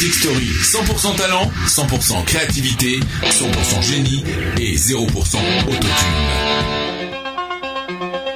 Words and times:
Music 0.00 0.14
Story, 0.14 0.46
100% 0.46 1.14
talent, 1.16 1.50
100% 1.66 2.24
créativité, 2.24 3.00
100% 3.22 3.82
génie 3.82 4.24
et 4.58 4.74
0% 4.74 5.04
autotune. 5.06 5.90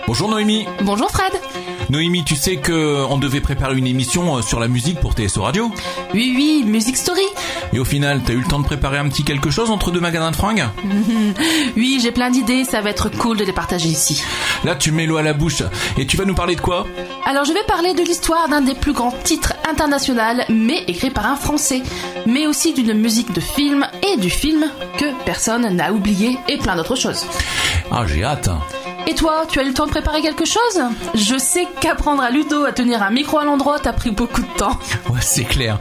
Bonjour 0.06 0.28
Noémie. 0.28 0.66
Bonjour 0.82 1.10
Fred. 1.10 1.32
Noémie, 1.90 2.24
tu 2.24 2.34
sais 2.34 2.56
que 2.56 3.04
on 3.08 3.18
devait 3.18 3.40
préparer 3.40 3.76
une 3.76 3.86
émission 3.86 4.36
euh, 4.36 4.42
sur 4.42 4.58
la 4.58 4.68
musique 4.68 5.00
pour 5.00 5.12
TSO 5.12 5.42
Radio 5.42 5.70
Oui, 6.14 6.32
oui, 6.34 6.64
Music 6.66 6.96
Story. 6.96 7.20
Et 7.72 7.78
au 7.78 7.84
final, 7.84 8.22
t'as 8.24 8.32
eu 8.32 8.38
le 8.38 8.46
temps 8.48 8.58
de 8.58 8.64
préparer 8.64 8.98
un 8.98 9.08
petit 9.08 9.22
quelque 9.22 9.50
chose 9.50 9.70
entre 9.70 9.90
deux 9.90 10.00
magasins 10.00 10.30
de 10.30 10.36
fringues? 10.36 10.64
Oui, 11.76 11.98
j'ai 12.02 12.12
plein 12.12 12.30
d'idées, 12.30 12.64
ça 12.64 12.80
va 12.80 12.90
être 12.90 13.10
cool 13.10 13.36
de 13.36 13.44
les 13.44 13.52
partager 13.52 13.88
ici. 13.88 14.22
Là, 14.64 14.76
tu 14.76 14.92
mets 14.92 15.06
l'eau 15.06 15.16
à 15.16 15.22
la 15.22 15.32
bouche. 15.32 15.62
Et 15.98 16.06
tu 16.06 16.16
vas 16.16 16.24
nous 16.24 16.34
parler 16.34 16.56
de 16.56 16.60
quoi? 16.60 16.86
Alors, 17.26 17.44
je 17.44 17.52
vais 17.52 17.64
parler 17.66 17.94
de 17.94 18.02
l'histoire 18.02 18.48
d'un 18.48 18.60
des 18.60 18.74
plus 18.74 18.92
grands 18.92 19.14
titres 19.24 19.54
internationaux, 19.68 20.44
mais 20.48 20.84
écrit 20.86 21.10
par 21.10 21.26
un 21.26 21.36
Français. 21.36 21.82
Mais 22.26 22.46
aussi 22.46 22.72
d'une 22.74 22.94
musique 22.94 23.32
de 23.32 23.40
film 23.40 23.86
et 24.02 24.18
du 24.18 24.30
film 24.30 24.64
que 24.98 25.06
personne 25.24 25.68
n'a 25.74 25.92
oublié 25.92 26.38
et 26.48 26.58
plein 26.58 26.76
d'autres 26.76 26.96
choses. 26.96 27.26
Ah, 27.90 28.04
j'ai 28.06 28.24
hâte. 28.24 28.48
Et 29.06 29.14
toi, 29.14 29.44
tu 29.48 29.58
as 29.58 29.64
eu 29.64 29.68
le 29.68 29.74
temps 29.74 29.84
de 29.84 29.90
préparer 29.90 30.22
quelque 30.22 30.46
chose? 30.46 30.80
Je 31.14 31.36
sais 31.36 31.66
qu'apprendre 31.80 32.22
à 32.22 32.30
Ludo 32.30 32.64
à 32.64 32.72
tenir 32.72 33.02
un 33.02 33.10
micro 33.10 33.38
à 33.38 33.44
l'endroit 33.44 33.78
t'a 33.78 33.92
pris 33.92 34.10
beaucoup 34.10 34.40
de 34.40 34.56
temps. 34.56 34.78
Ouais, 35.10 35.20
c'est 35.20 35.44
clair. 35.44 35.78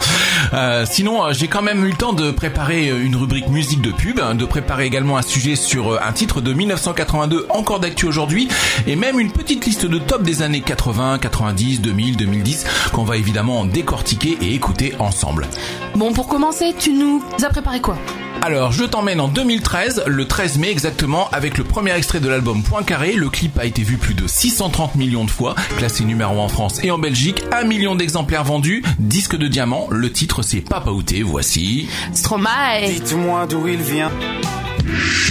Euh, 0.54 0.86
sinon, 0.88 1.24
euh, 1.24 1.34
j'ai 1.34 1.48
quand 1.48 1.62
même 1.62 1.84
eu 1.86 1.90
le 1.90 1.96
temps 1.96 2.14
de 2.14 2.30
préparer 2.30 2.90
euh, 2.90 3.04
une 3.04 3.16
rubrique 3.16 3.48
musique 3.48 3.82
de 3.82 3.92
pub, 3.92 4.20
hein, 4.20 4.36
de 4.36 4.46
préparer 4.46 4.86
également 4.86 5.18
un 5.18 5.22
sujet 5.24 5.56
sur 5.56 6.00
un 6.04 6.12
titre 6.12 6.42
de 6.42 6.54
1982 6.54 7.48
encore 7.50 7.80
d'actu 7.80 8.06
aujourd'hui, 8.06 8.48
et 8.86 8.96
même 8.96 9.20
une 9.20 9.32
petite 9.32 9.66
liste 9.66 9.86
de 9.86 9.98
top 9.98 10.22
des 10.22 10.44
années 10.44 10.62
80, 10.62 11.18
90, 11.20 11.82
2000, 11.82 12.18
2010 12.18 12.66
qu'on 12.92 13.06
va 13.06 13.18
évidemment 13.18 13.66
décortiquer 13.66 14.38
et 14.42 14.54
écouter 14.54 14.94
ensemble. 15.00 15.48
Bon, 15.96 16.14
pour 16.14 16.28
commencer, 16.28 16.76
tu 16.78 16.92
nous 16.94 17.24
as 17.42 17.50
préparé 17.50 17.82
quoi? 17.82 17.98
Alors, 18.46 18.74
je 18.74 18.84
t'emmène 18.84 19.22
en 19.22 19.30
2013, 19.30 20.04
le 20.06 20.28
13 20.28 20.58
mai 20.58 20.70
exactement, 20.70 21.30
avec 21.32 21.58
le 21.58 21.64
premier 21.64 21.94
extrait 21.94 22.20
de 22.20 22.28
l'album 22.28 22.62
Point 22.62 22.84
Carré. 22.84 23.14
Le 23.14 23.30
clip 23.30 23.58
a 23.58 23.64
été 23.64 23.84
vu 23.84 23.96
plus 23.96 24.16
de 24.16 24.28
630 24.28 24.96
millions 24.96 25.24
de 25.24 25.32
fois, 25.32 25.56
classé 25.78 26.04
numéro 26.04 26.42
1 26.42 26.44
en 26.44 26.50
France 26.50 26.84
et 26.84 26.92
en 26.92 26.98
Belgique, 26.98 27.42
1 27.54 27.64
million 27.64 27.96
d'exemplaires 27.96 28.44
vendus, 28.44 28.84
disque 29.00 29.38
de 29.38 29.48
diamant. 29.48 29.88
Le 29.92 30.12
titre 30.12 30.42
c'est 30.42 30.60
Papa 30.60 30.90
Outé, 30.92 31.24
voici. 31.24 31.88
Stromae. 32.14 32.86
Dites-moi 32.86 33.48
d'où 33.48 33.66
il 33.66 33.82
vient. 33.82 34.12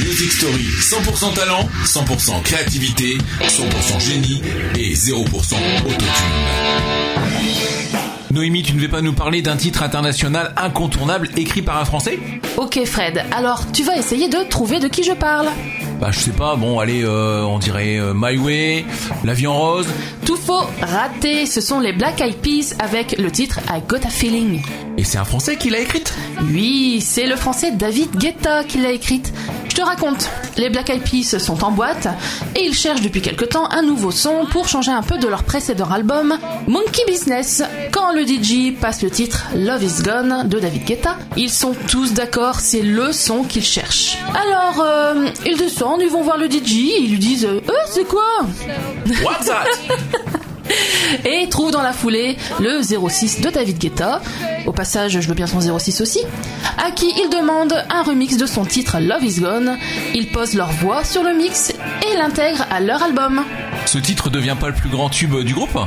Music 0.01 0.33
Story, 0.33 0.69
100% 0.81 1.35
talent, 1.35 1.69
100% 1.85 2.43
créativité, 2.45 3.19
100% 3.43 4.01
génie 4.01 4.41
et 4.75 4.95
0% 4.95 5.27
autotune. 5.85 6.03
Noémie, 8.33 8.63
tu 8.63 8.73
ne 8.73 8.81
veux 8.81 8.89
pas 8.89 9.03
nous 9.03 9.13
parler 9.13 9.43
d'un 9.43 9.59
titre 9.59 9.83
international 9.83 10.55
incontournable 10.57 11.29
écrit 11.37 11.61
par 11.61 11.77
un 11.77 11.85
Français 11.85 12.19
Ok 12.57 12.83
Fred, 12.87 13.23
alors 13.31 13.71
tu 13.73 13.83
vas 13.83 13.95
essayer 13.99 14.31
de 14.31 14.39
trouver 14.49 14.81
de 14.81 14.89
qui 14.89 15.03
je 15.03 15.13
parle. 15.13 15.49
Bah 16.01 16.09
je 16.11 16.19
sais 16.19 16.31
pas, 16.33 16.57
bon 16.57 16.79
allez, 16.79 17.03
euh, 17.05 17.43
on 17.43 17.59
dirait 17.59 17.99
euh, 17.99 18.15
My 18.17 18.39
Way, 18.39 18.87
La 19.23 19.35
vie 19.35 19.47
en 19.47 19.59
rose. 19.59 19.87
Tout 20.25 20.37
faux, 20.37 20.65
raté, 20.81 21.45
ce 21.45 21.61
sont 21.61 21.79
les 21.79 21.93
Black 21.93 22.23
Eyed 22.23 22.37
Peas 22.37 22.75
avec 22.79 23.19
le 23.19 23.31
titre 23.31 23.61
I 23.69 23.83
Got 23.87 24.07
a 24.07 24.11
Feeling. 24.11 24.63
Et 24.97 25.05
c'est 25.05 25.19
un 25.19 25.25
Français 25.25 25.57
qui 25.57 25.69
l'a 25.69 25.81
écrite? 25.81 26.15
Oui, 26.41 27.03
c'est 27.03 27.27
le 27.27 27.37
français 27.37 27.73
David 27.73 28.17
Guetta 28.17 28.65
qui 28.65 28.79
l'a 28.79 28.93
écrite. 28.93 29.31
Je 29.73 29.77
te 29.79 29.83
raconte, 29.87 30.29
les 30.59 30.69
Black 30.69 30.91
Eyed 30.91 31.03
Peas 31.03 31.39
sont 31.39 31.65
en 31.65 31.71
boîte 31.71 32.07
et 32.55 32.61
ils 32.61 32.75
cherchent 32.75 33.01
depuis 33.01 33.23
quelque 33.23 33.47
temps 33.47 33.71
un 33.71 33.81
nouveau 33.81 34.11
son 34.11 34.45
pour 34.45 34.69
changer 34.69 34.91
un 34.91 35.01
peu 35.01 35.17
de 35.17 35.27
leur 35.27 35.45
précédent 35.45 35.91
album 35.91 36.37
Monkey 36.67 37.01
Business. 37.09 37.63
Quand 37.91 38.13
le 38.13 38.27
DJ 38.27 38.79
passe 38.79 39.01
le 39.03 39.09
titre 39.09 39.47
Love 39.57 39.83
is 39.83 40.03
Gone 40.03 40.47
de 40.47 40.59
David 40.59 40.85
Guetta, 40.85 41.17
ils 41.39 41.49
sont 41.49 41.75
tous 41.89 42.13
d'accord, 42.13 42.61
c'est 42.61 42.83
le 42.83 43.13
son 43.13 43.45
qu'ils 43.45 43.65
cherchent. 43.65 44.19
Alors, 44.35 44.85
euh, 44.85 45.29
ils 45.47 45.57
descendent, 45.57 46.03
ils 46.03 46.11
vont 46.11 46.23
voir 46.23 46.37
le 46.37 46.51
DJ, 46.51 46.73
ils 47.01 47.13
lui 47.13 47.19
disent 47.19 47.47
Euh, 47.47 47.63
c'est 47.87 48.05
quoi? 48.05 48.27
What's 49.25 49.47
that? 49.47 49.65
et 51.25 51.49
trouve 51.49 51.71
dans 51.71 51.83
la 51.83 51.93
foulée 51.93 52.37
le 52.61 52.81
06 52.83 53.41
de 53.41 53.51
David 53.51 53.79
Guetta. 53.79 54.21
Au 54.67 54.73
passage, 54.73 55.21
je 55.21 55.29
veux 55.29 55.35
bien 55.35 55.47
son 55.47 55.61
06 55.79 56.01
aussi. 56.01 56.21
À 56.85 56.91
qui 56.91 57.13
il 57.17 57.31
demande 57.31 57.75
un 57.91 58.03
remix 58.03 58.37
de 58.37 58.47
son 58.47 58.65
titre 58.65 58.99
Love 59.01 59.25
is 59.25 59.41
Gone. 59.41 59.79
Ils 60.15 60.29
posent 60.29 60.55
leur 60.55 60.71
voix 60.71 61.05
sur 61.05 61.23
le 61.23 61.35
mix 61.35 61.73
et 62.11 62.17
l'intègrent 62.17 62.67
à 62.71 62.81
leur 62.81 63.03
album. 63.03 63.43
Ce 63.87 63.99
titre 63.99 64.31
devient 64.31 64.57
pas 64.59 64.69
le 64.69 64.75
plus 64.75 64.89
grand 64.89 65.09
tube 65.09 65.37
du 65.41 65.55
groupe 65.55 65.79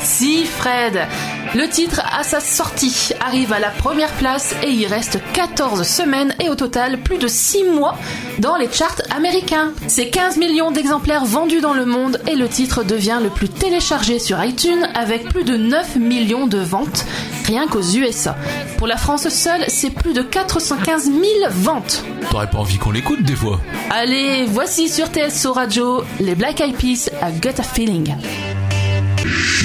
Si, 0.00 0.44
Fred. 0.44 1.06
Le 1.54 1.68
titre, 1.68 2.02
à 2.12 2.24
sa 2.24 2.40
sortie, 2.40 3.10
arrive 3.20 3.52
à 3.52 3.60
la 3.60 3.70
première 3.70 4.10
place 4.12 4.54
et 4.62 4.70
y 4.70 4.86
reste 4.86 5.20
14 5.34 5.82
semaines 5.86 6.34
et 6.40 6.48
au 6.48 6.56
total 6.56 6.98
plus 6.98 7.18
de 7.18 7.28
6 7.28 7.64
mois 7.64 7.96
dans 8.38 8.56
les 8.56 8.70
charts 8.70 9.02
américains. 9.14 9.72
C'est 9.86 10.08
15 10.08 10.36
millions 10.36 10.72
d'exemplaires 10.72 11.24
vendus 11.24 11.60
dans 11.60 11.74
le 11.74 11.86
monde 11.86 12.20
et 12.26 12.34
le 12.34 12.48
titre 12.48 12.82
devient 12.82 13.20
le 13.22 13.30
plus 13.30 13.48
téléchargé 13.48 14.18
sur 14.18 14.42
iTunes 14.42 14.88
avec 14.94 15.28
plus 15.28 15.44
de 15.44 15.56
9 15.56 15.96
millions 15.96 16.46
de 16.46 16.58
ventes 16.58 17.04
rien 17.44 17.66
qu'aux 17.66 17.82
USA. 17.82 18.36
Pour 18.78 18.86
la 18.86 18.96
France 18.96 19.28
seule, 19.28 19.64
c'est 19.68 19.90
plus 19.90 20.12
de 20.12 20.22
415 20.22 21.04
000 21.04 21.16
ventes. 21.50 22.04
T'aurais 22.30 22.48
pas 22.48 22.58
envie 22.58 22.78
qu'on 22.78 22.90
l'écoute 22.90 23.22
des 23.22 23.36
fois? 23.36 23.60
Allez, 23.90 24.46
voici 24.46 24.88
sur 24.88 25.06
TSO 25.06 25.52
Radio 25.52 26.02
les 26.20 26.34
Black 26.34 26.60
Eyed 26.60 26.76
Peas 26.76 27.10
à 27.20 27.30
Gut 27.40 27.58
a 27.58 27.62
Feeling. 27.62 28.14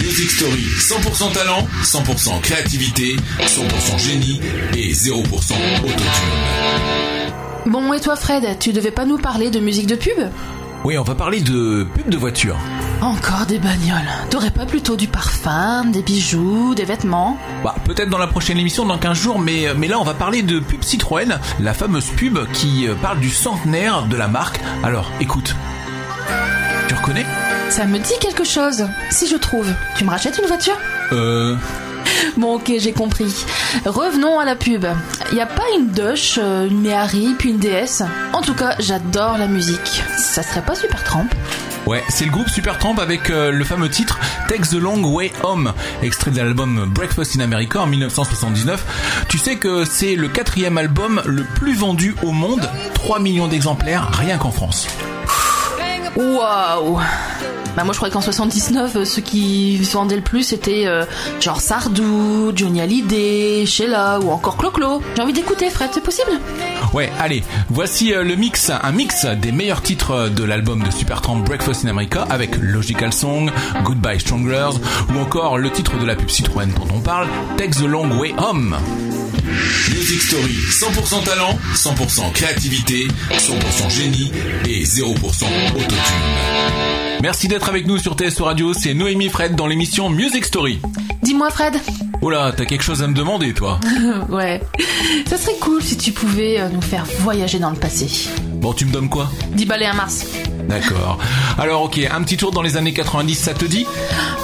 Music 0.02 0.32
Story, 0.32 0.66
100% 0.80 1.34
talent, 1.34 1.68
100% 1.84 2.42
créativité, 2.42 3.16
100% 3.40 4.00
génie 4.00 4.40
et 4.76 4.92
0% 4.92 5.24
autotune. 5.24 5.96
Bon, 7.66 7.94
et 7.94 8.00
toi 8.00 8.16
Fred, 8.16 8.58
tu 8.60 8.72
devais 8.72 8.92
pas 8.92 9.06
nous 9.06 9.18
parler 9.18 9.50
de 9.52 9.60
musique 9.60 9.88
de 9.88 9.96
pub? 9.96 10.18
Oui, 10.86 10.98
on 10.98 11.04
va 11.04 11.16
parler 11.16 11.42
de 11.42 11.86
pub 11.94 12.10
de 12.10 12.18
voiture. 12.18 12.58
Encore 13.02 13.46
des 13.46 13.60
bagnoles. 13.60 14.10
T'aurais 14.30 14.52
pas 14.52 14.66
plutôt 14.66 14.96
du 14.96 15.08
parfum, 15.08 15.86
des 15.86 16.02
bijoux, 16.02 16.74
des 16.76 16.86
vêtements? 16.86 17.38
Bah, 17.64 17.76
peut-être 17.86 18.10
dans 18.10 18.18
la 18.18 18.28
prochaine 18.28 18.58
émission 18.58 18.86
dans 18.86 18.98
15 18.98 19.18
jours, 19.18 19.40
mais, 19.40 19.68
mais 19.78 19.88
là 19.88 20.00
on 20.00 20.04
va 20.04 20.14
parler 20.14 20.42
de 20.42 20.60
pub 20.60 20.84
Citroën, 20.84 21.40
la 21.60 21.74
fameuse 21.74 22.08
pub 22.08 22.40
qui 22.54 22.88
euh, 22.88 22.96
parle 22.96 23.20
du 23.20 23.30
centenaire 23.30 24.04
de 24.08 24.16
la 24.16 24.28
marque. 24.28 24.60
Alors, 24.84 25.12
écoute. 25.20 25.56
Tu 26.90 26.96
reconnais? 26.96 27.26
Ça 27.70 27.86
me 27.86 28.00
dit 28.00 28.14
quelque 28.20 28.44
chose. 28.44 28.88
Si 29.12 29.28
je 29.28 29.36
trouve, 29.36 29.72
tu 29.96 30.06
me 30.06 30.10
rachètes 30.10 30.40
une 30.40 30.48
voiture? 30.48 30.76
Euh... 31.12 31.56
Bon, 32.38 32.56
ok, 32.56 32.72
j'ai 32.80 32.94
compris. 32.94 33.46
Revenons 33.86 34.40
à 34.40 34.46
la 34.46 34.56
pub. 34.56 34.86
Y 35.32 35.40
a 35.40 35.46
pas 35.46 35.64
une 35.78 35.90
Dodge, 35.92 36.40
euh, 36.40 36.68
une 36.68 36.82
Méhari, 36.82 37.36
puis 37.38 37.50
une 37.52 37.60
DS 37.60 38.02
En 38.34 38.42
tout 38.42 38.56
cas, 38.56 38.76
j'adore 38.80 39.38
la 39.38 39.48
musique. 39.48 40.02
Ça 40.18 40.42
serait 40.42 40.64
pas 40.64 40.74
super 40.74 41.04
trempe 41.04 41.32
Ouais, 41.86 42.04
c'est 42.10 42.26
le 42.26 42.32
groupe 42.32 42.50
Supertramp 42.50 42.96
avec 42.98 43.30
euh, 43.30 43.52
le 43.52 43.64
fameux 43.64 43.90
titre 43.90 44.20
Takes 44.48 44.70
the 44.70 44.74
Long 44.74 45.04
Way 45.14 45.32
Home, 45.44 45.74
extrait 46.02 46.32
de 46.32 46.38
l'album 46.38 46.90
Breakfast 46.90 47.36
in 47.38 47.42
America 47.42 47.82
en 47.82 47.88
1979. 47.88 49.26
Tu 49.30 49.38
sais 49.38 49.58
que 49.58 49.86
c'est 49.86 50.16
le 50.16 50.28
quatrième 50.28 50.80
album 50.80 51.22
le 51.26 51.44
plus 51.44 51.76
vendu 51.76 52.16
au 52.24 52.32
monde, 52.32 52.68
3 52.96 53.20
millions 53.20 53.48
d'exemplaires 53.48 54.10
rien 54.12 54.38
qu'en 54.38 54.52
France. 54.52 54.88
Waouh 56.16 57.00
Bah 57.76 57.84
moi 57.84 57.94
je 57.94 57.98
croyais 57.98 58.12
qu'en 58.14 58.22
79, 58.22 58.96
euh, 58.96 59.06
ceux 59.06 59.22
qui 59.22 59.84
se 59.86 59.94
vendaient 59.94 60.16
le 60.16 60.22
plus 60.22 60.44
c'était 60.44 60.86
euh, 60.86 61.06
genre 61.40 61.62
Sardou, 61.62 62.52
Johnny 62.56 62.82
Hallyday, 62.82 63.66
Sheila 63.66 64.20
ou 64.20 64.32
encore 64.32 64.58
Clo-Clo. 64.58 65.02
J'ai 65.16 65.22
envie 65.22 65.34
d'écouter 65.34 65.70
Fred, 65.70 65.90
c'est 65.94 66.04
possible? 66.04 66.32
Ouais, 66.94 67.12
allez, 67.20 67.44
voici 67.70 68.14
euh, 68.14 68.24
le 68.24 68.36
mix, 68.36 68.72
un 68.72 68.92
mix 68.92 69.26
des 69.26 69.52
meilleurs 69.52 69.82
titres 69.82 70.30
de 70.30 70.44
l'album 70.44 70.84
de 70.84 70.92
Supertramp 70.92 71.38
Breakfast 71.44 71.86
in 71.86 71.90
America 71.90 72.26
avec 72.30 72.58
Logical 72.60 73.14
Song, 73.14 73.52
Goodbye 73.84 74.20
Strangers 74.20 74.80
ou 75.14 75.20
encore 75.20 75.58
le 75.58 75.72
titre 75.72 75.98
de 76.00 76.06
la 76.06 76.16
pub 76.16 76.30
Citroën 76.30 76.68
dont 76.74 76.88
on 76.96 77.00
parle, 77.00 77.28
Takes 77.58 77.78
the 77.82 77.86
Long 77.86 78.20
Way 78.20 78.34
Home. 78.40 78.76
Music 79.50 80.22
Story, 80.22 80.58
100% 80.70 81.24
talent, 81.24 81.58
100% 81.74 82.32
créativité, 82.34 83.08
100% 83.32 83.90
génie 83.90 84.32
et 84.68 84.84
0% 84.84 85.16
autotune. 85.16 85.98
Merci 87.22 87.48
d'être 87.48 87.68
avec 87.68 87.88
nous 87.88 87.98
sur 87.98 88.16
TSO 88.16 88.44
Radio, 88.46 88.74
c'est 88.74 88.94
Noémie 88.94 89.30
Fred 89.30 89.56
dans 89.56 89.66
l'émission 89.66 90.10
Music 90.10 90.46
Story. 90.46 90.80
Dis-moi 91.24 91.50
Fred. 91.50 91.74
Oh 92.22 92.30
là, 92.30 92.52
t'as 92.56 92.66
quelque 92.66 92.84
chose 92.84 93.02
à 93.02 93.08
me 93.08 93.14
demander 93.14 93.54
toi 93.54 93.80
ouais. 94.30 94.62
Ça 95.28 95.38
serait 95.38 95.58
cool 95.60 95.82
si 95.82 95.98
tu 95.98 96.12
pouvais 96.12 96.60
euh, 96.60 96.70
nous 96.70 96.82
faire 96.82 97.06
voyager 97.20 97.58
dans 97.60 97.72
le 97.72 97.78
passé. 97.78 98.08
Bon, 98.60 98.74
tu 98.74 98.86
me 98.86 98.92
donnes 98.92 99.10
quoi 99.10 99.30
10 99.54 99.66
balais 99.66 99.86
à 99.86 99.94
Mars. 99.94 100.26
D'accord. 100.68 101.18
Alors 101.58 101.84
ok, 101.84 102.00
un 102.12 102.22
petit 102.24 102.38
tour 102.38 102.52
dans 102.52 102.62
les 102.62 102.78
années 102.78 102.94
90, 102.94 103.34
ça 103.36 103.54
te 103.54 103.66
dit 103.66 103.88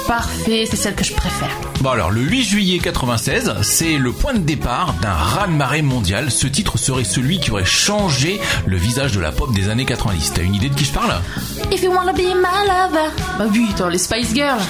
Parfait, 0.08 0.66
c'est 0.70 0.78
celle 0.78 0.96
que 0.96 1.04
je 1.04 1.14
préfère. 1.14 1.50
Bon 1.82 1.90
alors, 1.90 2.10
le 2.12 2.22
8 2.22 2.44
juillet 2.44 2.80
96, 2.80 3.56
c'est 3.62 3.98
le 3.98 4.12
point 4.12 4.34
de 4.34 4.40
départ 4.40 4.94
d'un 5.02 5.12
raz-de-marée 5.12 5.82
mondial. 5.82 6.32
Ce 6.32 6.48
titre 6.48 6.78
serait 6.78 7.04
celui 7.04 7.40
qui 7.40 7.52
aurait 7.52 7.66
changé 7.66 8.40
le 8.66 8.78
visage 8.78 9.12
de 9.12 9.20
la 9.20 9.32
pop 9.32 9.54
des 9.54 9.70
années 9.70 9.86
90. 9.86 10.32
T'as 10.34 10.42
une 10.44 10.56
idée 10.56 10.70
de 10.70 10.76
qui 10.76 10.86
je 10.86 10.94
parle? 10.94 11.14
If 11.72 11.84
you 11.84 11.92
wanna 11.94 12.14
be 12.14 12.20
my 12.20 12.66
lover. 12.68 13.10
Bah 13.38 13.46
oui, 13.52 13.68
dans 13.78 13.90
les 13.90 13.98
Spice 13.98 14.34
Girls. 14.34 14.62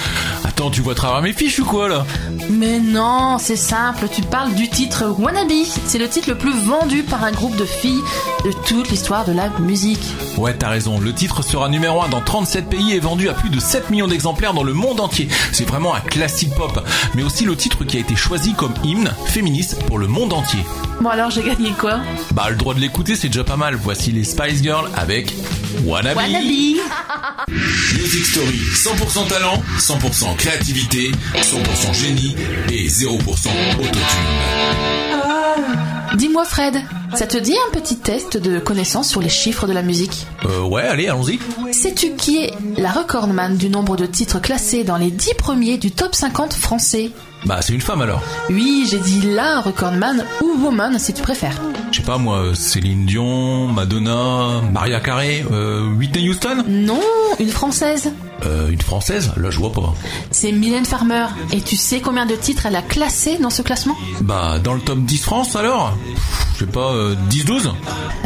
Attends, 0.58 0.72
tu 0.72 0.80
vois 0.80 0.96
travers 0.96 1.22
mes 1.22 1.34
fiches 1.34 1.60
ou 1.60 1.66
quoi 1.66 1.90
là 1.90 2.06
Mais 2.50 2.80
non, 2.80 3.38
c'est 3.40 3.58
simple, 3.58 4.08
tu 4.10 4.22
parles 4.22 4.56
du 4.56 4.70
titre 4.70 5.04
Wannabe. 5.20 5.52
C'est 5.86 5.98
le 5.98 6.08
titre 6.08 6.30
le 6.30 6.38
plus 6.38 6.54
vendu 6.54 7.04
par 7.04 7.26
un 7.26 7.34
groupe 7.34 7.58
de 7.58 7.66
filles 7.66 8.00
de 8.46 8.54
toute 8.66 8.90
l'histoire 8.90 9.26
de 9.26 9.34
la 9.34 9.50
musique. 9.60 10.00
Ouais, 10.38 10.54
t'as 10.54 10.70
raison, 10.70 10.98
le 10.98 11.12
titre 11.12 11.44
sera 11.44 11.68
numéro 11.68 12.02
1 12.04 12.08
dans 12.08 12.22
37 12.22 12.70
pays 12.70 12.94
et 12.94 13.00
vendu 13.02 13.28
à 13.28 13.34
plus 13.34 13.50
de 13.50 13.60
7 13.60 13.90
millions 13.90 14.08
d'exemplaires 14.08 14.54
dans 14.54 14.64
le 14.64 14.72
monde 14.72 15.02
entier. 15.02 15.28
C'est 15.52 15.68
vraiment 15.68 15.94
un 15.94 16.00
classique 16.00 16.56
pop, 16.56 16.88
mais 17.16 17.24
aussi 17.24 17.44
le 17.44 17.58
titre 17.58 17.84
qui 17.84 17.98
a 17.98 18.00
été 18.00 18.16
choisi 18.16 18.54
comme 18.54 18.76
hymne 18.86 19.14
féministe 19.26 19.84
pour 19.88 19.98
le 19.98 20.08
monde 20.08 20.32
entier. 20.32 20.62
Bon 21.02 21.10
alors 21.10 21.32
j'ai 21.32 21.44
gagné 21.44 21.72
quoi? 21.72 22.00
Bah 22.32 22.50
le 22.50 22.56
droit 22.56 22.74
de 22.74 22.80
l'écouter 22.80 23.18
c'est 23.18 23.28
déjà 23.28 23.44
pas 23.44 23.58
mal. 23.58 23.76
Voici 23.76 24.14
les 24.14 24.24
Spice 24.24 24.64
Girls 24.64 24.90
avec 24.96 25.36
Wannabe. 25.86 26.18
Wannabe 26.18 26.44
Music 27.48 28.26
Story, 28.26 28.60
100% 28.74 29.28
talent, 29.28 29.62
100% 29.80 30.36
créativité, 30.38 31.12
100% 31.36 31.94
génie 31.94 32.36
et 32.72 32.88
0% 32.88 33.10
autotune. 33.20 34.02
Dis-moi 36.16 36.46
Fred, 36.46 36.76
ça 37.16 37.28
te 37.28 37.38
dit 37.38 37.56
un 37.68 37.72
petit 37.78 37.98
test 37.98 38.38
de 38.38 38.60
connaissance 38.60 39.10
sur 39.10 39.22
les 39.22 39.30
chiffres 39.30 39.68
de 39.68 39.74
la 39.74 39.82
musique? 39.82 40.26
Euh 40.46 40.62
ouais, 40.62 40.84
allez, 40.84 41.08
allons-y. 41.08 41.40
Sais-tu 41.74 42.12
qui 42.16 42.38
est 42.38 42.54
la 42.78 42.92
recordman 42.92 43.58
du 43.58 43.70
nombre 43.70 43.98
de 43.98 44.06
titres 44.06 44.40
classés 44.40 44.84
dans 44.84 44.98
les 44.98 45.12
10 45.12 45.34
premiers 45.38 45.78
du 45.78 45.92
top 45.92 46.16
50 46.16 46.54
français? 46.54 47.12
Bah 47.46 47.60
c'est 47.62 47.74
une 47.74 47.82
femme 47.82 48.02
alors. 48.02 48.22
Oui, 48.50 48.88
j'ai 48.90 48.98
dit 49.00 49.22
la 49.34 49.60
recordman 49.60 50.24
ou 50.42 50.64
woman 50.64 50.98
si 51.00 51.14
tu 51.14 51.22
préfères. 51.22 51.60
Je 51.96 52.02
sais 52.02 52.06
pas 52.06 52.18
moi, 52.18 52.54
Céline 52.56 53.06
Dion, 53.06 53.70
Madonna, 53.70 54.60
Maria 54.70 55.00
Carey, 55.00 55.46
euh, 55.50 55.88
Whitney 55.96 56.28
Houston? 56.28 56.66
Non, 56.68 57.00
une 57.40 57.48
française. 57.48 58.12
Euh, 58.46 58.70
une 58.70 58.82
française 58.82 59.32
Là 59.38 59.50
je 59.50 59.60
vois 59.60 59.72
pas. 59.72 59.94
C'est 60.32 60.52
Mylène 60.52 60.86
Farmer. 60.86 61.26
Et 61.54 61.62
tu 61.62 61.76
sais 61.76 62.00
combien 62.02 62.26
de 62.26 62.36
titres 62.36 62.66
elle 62.66 62.76
a 62.76 62.82
classés 62.82 63.38
dans 63.38 63.50
ce 63.50 63.62
classement 63.62 63.96
Bah 64.22 64.60
dans 64.64 64.74
le 64.74 64.82
top 64.82 65.00
10 65.00 65.18
France 65.24 65.56
alors 65.56 65.98
Je 66.56 66.66
sais 66.66 66.72
pas, 66.72 66.92
euh, 66.92 67.16
10-12 67.30 67.72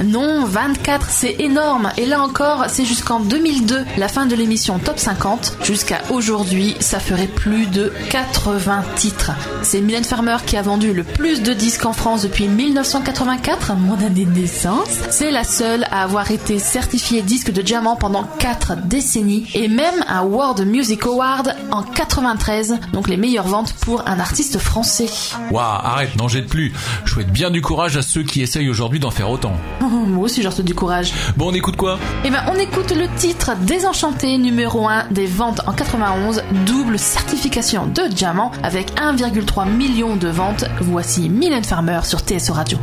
Non, 0.06 0.46
24, 0.46 1.08
c'est 1.10 1.36
énorme. 1.40 1.92
Et 1.98 2.06
là 2.06 2.22
encore, 2.22 2.66
c'est 2.68 2.86
jusqu'en 2.86 3.20
2002, 3.20 3.86
la 3.98 4.08
fin 4.08 4.26
de 4.26 4.36
l'émission 4.36 4.80
Top 4.80 5.00
50. 5.00 5.58
Jusqu'à 5.64 6.02
aujourd'hui, 6.10 6.76
ça 6.80 7.00
ferait 7.00 7.28
plus 7.28 7.66
de 7.68 7.92
80 8.10 8.84
titres. 8.96 9.32
C'est 9.62 9.82
Mylène 9.82 10.04
Farmer 10.04 10.38
qui 10.46 10.58
a 10.58 10.62
vendu 10.62 10.94
le 10.94 11.04
plus 11.04 11.42
de 11.42 11.54
disques 11.54 11.86
en 11.86 11.94
France 11.94 12.24
depuis 12.24 12.48
1984, 12.48 13.74
mon 13.76 13.94
année 13.96 14.26
de 14.26 14.40
naissance. 14.40 14.90
C'est 15.10 15.32
la 15.32 15.44
seule 15.44 15.86
à 15.92 16.04
avoir 16.04 16.32
été 16.32 16.60
certifiée 16.60 17.22
disque 17.22 17.52
de 17.52 17.62
diamant 17.62 17.96
pendant 17.96 18.24
4 18.40 18.86
décennies 18.86 19.48
et 19.54 19.68
même 19.68 19.99
un 20.08 20.22
World 20.22 20.66
Music 20.68 21.06
Award 21.06 21.56
en 21.72 21.82
93, 21.82 22.80
donc 22.94 23.08
les 23.08 23.18
meilleures 23.18 23.48
ventes 23.48 23.74
pour 23.74 24.08
un 24.08 24.20
artiste 24.20 24.60
français. 24.60 25.10
Waouh, 25.52 25.64
arrête, 25.64 26.16
n'en 26.16 26.28
jette 26.28 26.48
plus. 26.48 26.74
Je 27.06 27.14
souhaite 27.14 27.32
bien 27.32 27.50
du 27.50 27.62
courage 27.62 27.98
à 27.98 28.02
ceux 28.02 28.24
qui 28.24 28.42
essayent 28.42 28.70
aujourd'hui 28.70 29.00
d'en 29.00 29.12
faire 29.12 29.30
autant. 29.30 29.54
Moi 29.82 30.26
aussi, 30.26 30.42
j'en 30.42 30.52
du 30.64 30.74
courage. 30.74 31.14
Bon, 31.38 31.50
on 31.50 31.54
écoute 31.54 31.76
quoi? 31.76 32.00
Eh 32.24 32.30
ben, 32.30 32.44
on 32.52 32.56
écoute 32.56 32.92
le 32.92 33.08
titre 33.18 33.52
Désenchanté 33.62 34.38
numéro 34.38 34.88
1 34.88 35.08
des 35.12 35.26
ventes 35.26 35.62
en 35.68 35.74
91, 35.74 36.44
double 36.66 37.00
certification 37.00 37.88
de 37.88 38.08
diamant 38.08 38.52
avec 38.64 38.92
1,3 38.96 39.70
million 39.70 40.16
de 40.16 40.28
ventes. 40.28 40.66
Voici 40.82 41.30
Mylène 41.30 41.64
Farmer 41.64 42.02
sur 42.04 42.20
TSO 42.20 42.54
Radio. 42.54 42.78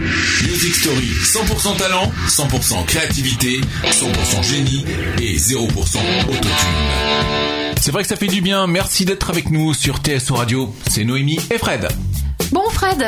Music 0.00 0.74
Story, 0.76 1.10
100% 1.22 1.76
talent, 1.76 2.10
100% 2.26 2.86
créativité, 2.86 3.60
100% 3.84 4.42
génie 4.42 4.84
et 5.20 5.36
0% 5.36 5.68
autotune. 5.68 6.50
C'est 7.78 7.92
vrai 7.92 8.02
que 8.02 8.08
ça 8.08 8.16
fait 8.16 8.26
du 8.26 8.40
bien, 8.40 8.66
merci 8.66 9.04
d'être 9.04 9.28
avec 9.28 9.50
nous 9.50 9.74
sur 9.74 9.98
TSO 9.98 10.36
Radio. 10.36 10.74
C'est 10.88 11.04
Noémie 11.04 11.38
et 11.50 11.58
Fred. 11.58 11.86
Bon, 12.50 12.62
Fred, 12.70 13.04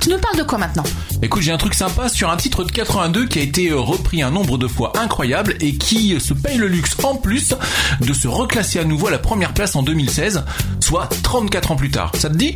tu 0.00 0.08
nous 0.08 0.18
parles 0.18 0.38
de 0.38 0.42
quoi 0.42 0.56
maintenant? 0.56 0.84
Écoute, 1.20 1.42
j'ai 1.42 1.52
un 1.52 1.58
truc 1.58 1.74
sympa 1.74 2.08
sur 2.08 2.30
un 2.30 2.38
titre 2.38 2.64
de 2.64 2.72
82 2.72 3.26
qui 3.26 3.38
a 3.38 3.42
été 3.42 3.68
euh, 3.68 3.78
repris 3.78 4.22
un 4.22 4.30
nombre 4.30 4.56
de 4.56 4.66
fois 4.66 4.94
incroyable 4.98 5.56
et 5.60 5.74
qui 5.74 6.18
se 6.18 6.32
paye 6.32 6.56
le 6.56 6.68
luxe 6.68 6.96
en 7.02 7.16
plus 7.16 7.54
de 8.00 8.12
se 8.14 8.28
reclasser 8.28 8.78
à 8.78 8.84
nouveau 8.84 9.08
à 9.08 9.10
la 9.10 9.18
première 9.18 9.52
place 9.52 9.76
en 9.76 9.82
2016, 9.82 10.44
soit 10.80 11.10
34 11.22 11.72
ans 11.72 11.76
plus 11.76 11.90
tard. 11.90 12.12
Ça 12.16 12.30
te 12.30 12.36
dit? 12.36 12.54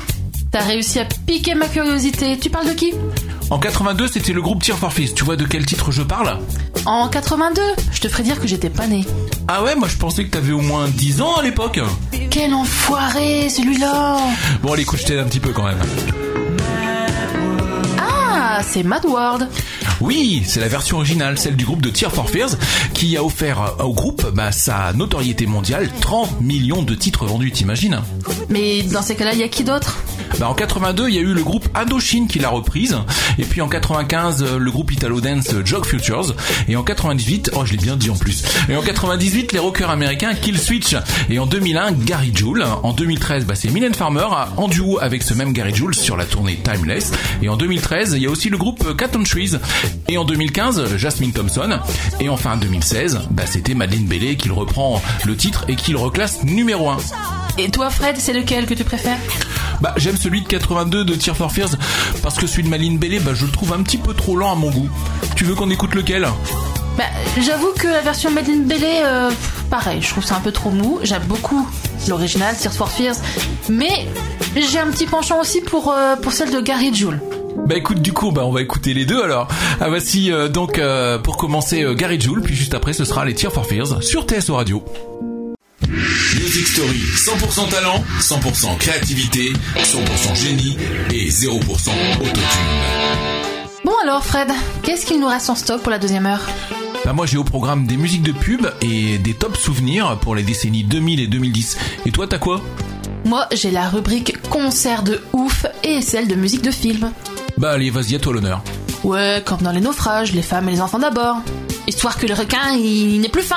T'as 0.51 0.63
réussi 0.63 1.01
à 1.01 1.05
piquer 1.27 1.55
ma 1.55 1.67
curiosité. 1.67 2.39
Tu 2.39 2.49
parles 2.49 2.69
de 2.69 2.75
qui? 2.75 2.95
En 3.51 3.59
82, 3.59 4.09
c'était 4.09 4.33
le 4.33 4.43
groupe 4.43 4.63
Tear 4.63 4.79
for 4.79 4.93
Fears. 4.93 5.15
Tu 5.15 5.25
vois 5.25 5.37
de 5.37 5.45
quel 5.45 5.65
titre 5.67 5.93
je 5.93 6.03
parle? 6.03 6.39
En 6.87 7.09
82 7.09 7.61
Je 7.93 8.01
te 8.01 8.09
ferais 8.09 8.23
dire 8.23 8.41
que 8.41 8.47
j'étais 8.49 8.71
pas 8.71 8.87
né. 8.87 9.05
Ah 9.49 9.63
ouais, 9.63 9.75
moi 9.77 9.87
je 9.89 9.97
pensais 9.97 10.25
que 10.25 10.31
t'avais 10.31 10.53
au 10.53 10.61
moins 10.61 10.89
10 10.89 11.21
ans 11.21 11.37
à 11.37 11.43
l'époque. 11.43 11.81
Quel 12.31 12.55
enfoiré, 12.55 13.49
celui-là 13.49 14.17
Bon, 14.63 14.73
allez, 14.73 14.83
écoute, 14.83 15.01
je 15.01 15.07
t'aide 15.07 15.19
un 15.19 15.25
petit 15.25 15.41
peu 15.41 15.51
quand 15.53 15.65
même. 15.65 15.79
Ah, 18.01 18.61
c'est 18.63 18.83
Mad 18.83 19.05
World. 19.05 19.49
Oui, 20.01 20.43
c'est 20.45 20.61
la 20.61 20.69
version 20.69 20.97
originale, 20.97 21.39
celle 21.39 21.57
du 21.57 21.65
groupe 21.65 21.81
de 21.81 21.91
Tear 21.91 22.11
for 22.13 22.29
Fears, 22.29 22.57
qui 22.95 23.17
a 23.17 23.23
offert 23.25 23.77
au 23.81 23.93
groupe 23.95 24.27
bah, 24.35 24.51
sa 24.53 24.93
notoriété 24.93 25.47
mondiale, 25.47 25.89
30 26.01 26.41
millions 26.41 26.83
de 26.83 26.95
titres 26.95 27.25
vendus, 27.27 27.53
t'imagines? 27.53 28.01
Mais 28.49 28.83
dans 28.83 29.03
ces 29.03 29.15
cas-là, 29.15 29.33
il 29.35 29.39
y 29.39 29.45
a 29.45 29.49
qui 29.49 29.65
d'autre? 29.65 29.97
Bah, 30.39 30.49
En 30.49 30.55
82, 30.55 31.09
il 31.09 31.15
y 31.15 31.19
a 31.19 31.21
eu 31.21 31.35
le 31.35 31.43
groupe 31.43 31.69
Indochine 31.75 32.29
qui 32.29 32.39
l'a 32.39 32.49
reprise, 32.49 32.97
et 33.39 33.45
puis 33.45 33.61
en 33.61 33.69
95, 33.69 34.57
le 34.59 34.71
groupe 34.71 34.93
Italo 34.93 35.21
Dance 35.21 35.55
Jog 35.65 35.85
Futures, 35.85 36.35
et 36.69 36.77
en 36.77 36.83
98, 36.83 37.51
oh 37.55 37.65
je 37.65 37.73
l'ai 37.73 37.79
bien 37.79 37.97
dit 37.97 38.11
en 38.11 38.17
plus, 38.17 38.45
et 38.69 38.77
en 38.77 38.83
98, 38.83 39.53
les 39.53 39.59
rockers 39.59 39.91
américains 39.91 40.35
Kill 40.35 40.59
Switch, 40.59 40.97
et 41.31 41.39
en 41.39 41.47
2001, 41.47 41.93
Gary 41.93 42.33
Jules, 42.35 42.65
en 42.83 42.93
2013, 42.93 43.45
bah, 43.47 43.55
c'est 43.55 43.71
Mylène 43.71 43.95
Farmer 43.95 44.27
en 44.57 44.69
duo 44.69 44.99
avec 45.01 45.23
ce 45.23 45.35
même 45.35 45.53
Gary 45.53 45.75
Jules 45.75 45.95
sur 45.95 46.17
la 46.17 46.25
tournée 46.25 46.59
Timeless, 46.63 47.13
et 47.43 47.49
en 47.49 47.57
2013, 47.57 48.15
il 48.17 48.23
y 48.23 48.27
a 48.27 48.31
aussi 48.31 48.51
le 48.51 48.59
groupe 48.59 48.97
Cat 48.97 49.11
on 49.17 49.23
Trees, 49.23 49.57
et 50.09 50.19
en 50.19 50.25
2015, 50.25 50.97
Jasmine 50.97 51.33
Thompson. 51.33 51.79
Et 52.21 52.29
enfin 52.29 52.55
en 52.55 52.57
2016, 52.57 53.21
bah, 53.31 53.45
c'était 53.47 53.75
Madeleine 53.75 54.07
Bellet 54.07 54.37
qui 54.37 54.51
reprend 54.51 55.03
le 55.25 55.37
titre 55.37 55.65
et 55.69 55.77
qui 55.77 55.93
le 55.93 55.99
reclasse 55.99 56.45
numéro 56.45 56.91
1. 56.91 56.97
Et 57.59 57.71
toi, 57.71 57.91
Fred, 57.91 58.17
c'est 58.19 58.33
lequel 58.33 58.67
que 58.67 58.75
tu 58.75 58.85
préfères? 58.85 59.19
Bah, 59.81 59.95
j'aime 59.97 60.17
celui 60.17 60.43
de 60.43 60.49
82 60.49 61.05
de 61.05 61.15
Tear 61.15 61.37
for 61.37 61.53
Fears 61.53 61.71
parce 62.23 62.37
que 62.37 62.47
celui 62.47 62.65
de 62.65 62.69
Madeleine 62.69 62.99
Bellet, 62.99 63.21
bah, 63.21 63.33
je 63.35 63.45
le 63.45 63.53
trouve 63.53 63.73
un 63.73 63.83
petit 63.83 63.99
peu 63.99 64.15
trop 64.15 64.37
lent 64.37 64.53
à 64.53 64.55
mon 64.55 64.71
goût. 64.71 64.89
Tu 65.37 65.45
veux 65.45 65.55
qu'on 65.55 65.71
écoute 65.71 65.95
lequel? 65.95 66.27
Bah, 66.97 67.05
j'avoue 67.41 67.73
que 67.77 67.89
la 67.89 68.01
version 68.01 68.31
Madeleine 68.31 68.65
Bellet, 68.65 69.03
euh, 69.05 69.31
pareil, 69.71 70.01
je 70.01 70.09
trouve 70.11 70.25
ça 70.25 70.37
un 70.37 70.41
peu 70.41 70.53
trop 70.53 70.71
mou. 70.71 71.01
J'aime 71.03 71.25
beaucoup 71.27 71.69
l'original, 72.09 72.57
Tears 72.57 72.73
for 72.75 72.91
Fears, 72.91 73.17
mais 73.69 74.07
j'ai 74.57 74.79
un 74.79 74.91
petit 74.91 75.07
penchant 75.07 75.41
aussi 75.41 75.61
pour, 75.61 75.93
euh, 75.93 76.17
pour 76.17 76.33
celle 76.33 76.53
de 76.53 76.61
Gary 76.61 76.95
Jules. 76.95 77.21
Bah 77.67 77.77
écoute 77.77 78.03
du 78.03 78.13
coup 78.13 78.33
bah 78.33 78.43
on 78.45 78.51
va 78.51 78.61
écouter 78.63 78.95
les 78.95 79.07
deux 79.07 79.23
alors. 79.23 79.49
Ah 79.81 79.89
voici 79.89 80.31
euh, 80.31 80.49
donc 80.49 80.79
euh, 80.79 81.19
pour 81.19 81.37
commencer 81.37 81.87
Gary 81.95 82.21
Jules 82.21 82.43
puis 82.43 82.55
juste 82.55 82.75
après 82.75 82.93
ce 82.93 83.05
sera 83.05 83.25
les 83.25 83.35
Tear 83.35 83.53
for 83.53 83.65
Fears 83.65 84.03
sur 84.03 84.27
TSO 84.27 84.57
Radio. 84.57 84.85
Music 86.55 86.69
Story, 86.69 87.01
100% 87.01 87.69
talent, 87.69 88.05
100% 88.21 88.79
créativité, 88.79 89.53
100% 89.77 90.37
génie 90.37 90.77
et 91.13 91.29
0% 91.29 91.51
autotune. 91.51 92.43
Bon 93.85 93.93
alors, 94.05 94.25
Fred, 94.25 94.53
qu'est-ce 94.85 95.05
qu'il 95.05 95.19
nous 95.19 95.27
reste 95.27 95.51
en 95.51 95.57
stock 95.57 95.83
pour 95.83 95.91
la 95.91 95.99
deuxième 95.99 96.27
heure? 96.27 96.43
Bah 97.05 97.13
moi 97.13 97.27
j'ai 97.27 97.39
au 97.39 97.43
programme 97.43 97.89
des 97.89 97.97
musiques 97.97 98.23
de 98.23 98.31
pub 98.31 98.69
et 98.83 99.19
des 99.19 99.35
top 99.35 99.57
souvenirs 99.57 100.17
pour 100.21 100.37
les 100.37 100.45
décennies 100.45 100.85
2000 100.85 101.19
et 101.19 101.27
2010. 101.27 101.77
Et 102.07 102.13
toi 102.13 102.29
t'as 102.29 102.39
quoi? 102.39 102.61
Moi, 103.25 103.49
j'ai 103.53 103.73
la 103.73 103.89
rubrique 103.89 104.41
concert 104.49 105.03
de 105.03 105.21
ouf 105.33 105.67
et 105.83 106.03
celle 106.03 106.29
de 106.29 106.37
musique 106.37 106.63
de 106.63 106.71
film. 106.71 107.11
Bah 107.59 107.73
allez 107.73 107.91
vas-y 107.91 108.15
à 108.15 108.21
toi 108.21 108.33
l'honneur. 108.33 108.63
Ouais, 109.03 109.43
comme 109.45 109.63
dans 109.63 109.73
les 109.73 109.81
naufrages, 109.81 110.33
les 110.33 110.43
femmes 110.43 110.69
et 110.69 110.73
les 110.73 110.81
enfants 110.81 111.01
d'abord. 111.01 111.39
Histoire 111.89 112.17
que 112.17 112.29
le 112.29 112.35
requin, 112.35 112.77
il 112.77 113.21
n'est 113.23 113.29
plus 113.29 113.43
fin. 113.43 113.57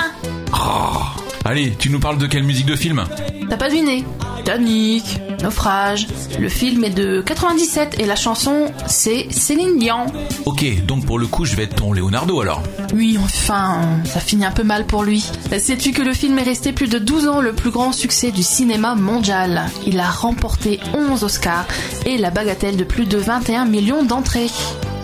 Allez, 1.48 1.78
tu 1.80 1.90
nous 1.90 2.02
parles 2.02 2.18
de 2.18 2.28
quelle 2.28 2.44
musique 2.44 2.66
de 2.66 2.76
film 2.76 3.06
T'as 3.50 3.56
pas 3.56 3.70
deviné 3.70 4.04
Titanic, 4.36 5.22
Naufrage. 5.42 6.06
Le 6.38 6.50
film 6.50 6.84
est 6.84 6.90
de 6.90 7.22
97 7.22 8.02
et 8.02 8.06
la 8.06 8.18
chanson, 8.18 8.66
c'est 8.86 9.28
Céline 9.32 9.80
Dion. 9.80 10.08
Ok, 10.46 10.86
donc 10.86 11.06
pour 11.06 11.18
le 11.18 11.26
coup 11.26 11.46
je 11.46 11.56
vais 11.56 11.64
être 11.64 11.76
ton 11.76 11.94
Leonardo 11.94 12.42
alors. 12.42 12.62
Oui, 12.94 13.18
enfin, 13.24 13.80
ça 14.04 14.20
finit 14.20 14.44
un 14.44 14.52
peu 14.52 14.64
mal 14.64 14.86
pour 14.86 15.04
lui. 15.04 15.26
Sais-tu 15.58 15.94
que 15.94 16.02
le 16.02 16.14
film 16.14 16.38
est 16.38 16.44
resté 16.44 16.74
plus 16.74 16.90
de 16.90 17.00
12 17.00 17.30
ans 17.30 17.40
le 17.40 17.54
plus 17.54 17.72
grand 17.72 17.94
succès 17.94 18.32
du 18.32 18.44
cinéma 18.44 18.96
mondial? 18.96 19.68
Il 19.86 20.02
a 20.02 20.10
remporté 20.10 20.82
11 20.94 21.24
Oscars 21.24 21.66
et 22.06 22.18
la 22.18 22.30
bagatelle 22.30 22.76
de 22.76 22.84
plus 22.84 23.06
de 23.06 23.18
21 23.18 23.64
millions 23.66 24.04
d'entrées. 24.04 24.50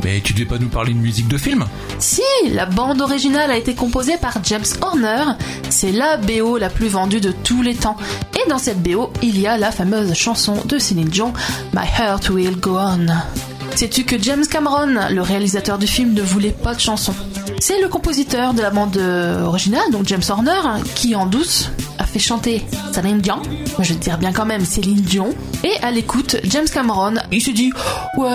Mais 0.03 0.22
tu 0.22 0.33
devais 0.33 0.45
pas 0.45 0.57
nous 0.57 0.67
parler 0.67 0.93
de 0.93 1.00
musique 1.00 1.27
de 1.27 1.38
film 1.38 1.65
Si, 2.00 2.22
la 2.51 2.65
bande 2.65 3.01
originale 3.01 3.51
a 3.51 3.57
été 3.57 3.74
composée 3.74 4.17
par 4.17 4.43
James 4.43 4.65
Horner. 4.81 5.24
C'est 5.69 5.91
la 5.91 6.17
BO 6.17 6.57
la 6.57 6.69
plus 6.69 6.89
vendue 6.89 7.22
de 7.22 7.31
tous 7.31 7.62
les 7.62 7.75
temps. 7.75 7.95
Et 8.36 8.50
dans 8.50 8.57
cette 8.57 8.81
BO, 8.83 9.12
il 9.22 9.39
y 9.39 9.48
a 9.48 9.57
la 9.57 9.72
fameuse 9.72 10.13
chanson 10.13 10.57
de 10.65 10.77
Céline 10.77 11.07
Dion, 11.07 11.33
My 11.74 11.88
Heart 11.88 12.29
Will 12.29 12.60
Go 12.60 12.77
On. 12.77 13.07
Sais-tu 13.75 14.03
que 14.03 14.22
James 14.22 14.45
Cameron, 14.45 15.10
le 15.10 15.22
réalisateur 15.22 15.77
du 15.77 15.88
film, 15.88 16.13
ne 16.13 16.22
voulait 16.22 16.51
pas 16.51 16.75
de 16.75 16.79
chanson? 16.79 17.13
C'est 17.60 17.81
le 17.81 17.88
compositeur 17.88 18.53
de 18.53 18.62
la 18.62 18.69
bande 18.69 18.98
originale, 18.98 19.89
donc 19.91 20.07
James 20.07 20.22
Horner, 20.27 20.81
qui 20.95 21.15
en 21.15 21.25
douce 21.25 21.69
a 21.97 22.05
fait 22.05 22.19
chanter 22.19 22.63
Céline 22.93 23.19
Dion, 23.19 23.41
je 23.79 23.93
vais 23.93 24.00
dire 24.00 24.17
bien 24.17 24.31
quand 24.31 24.45
même 24.45 24.65
Céline 24.65 25.01
Dion, 25.01 25.29
et 25.63 25.73
à 25.81 25.91
l'écoute, 25.91 26.38
James 26.43 26.67
Cameron, 26.71 27.15
il 27.31 27.41
s'est 27.41 27.53
dit 27.53 27.71
Ouais, 28.17 28.27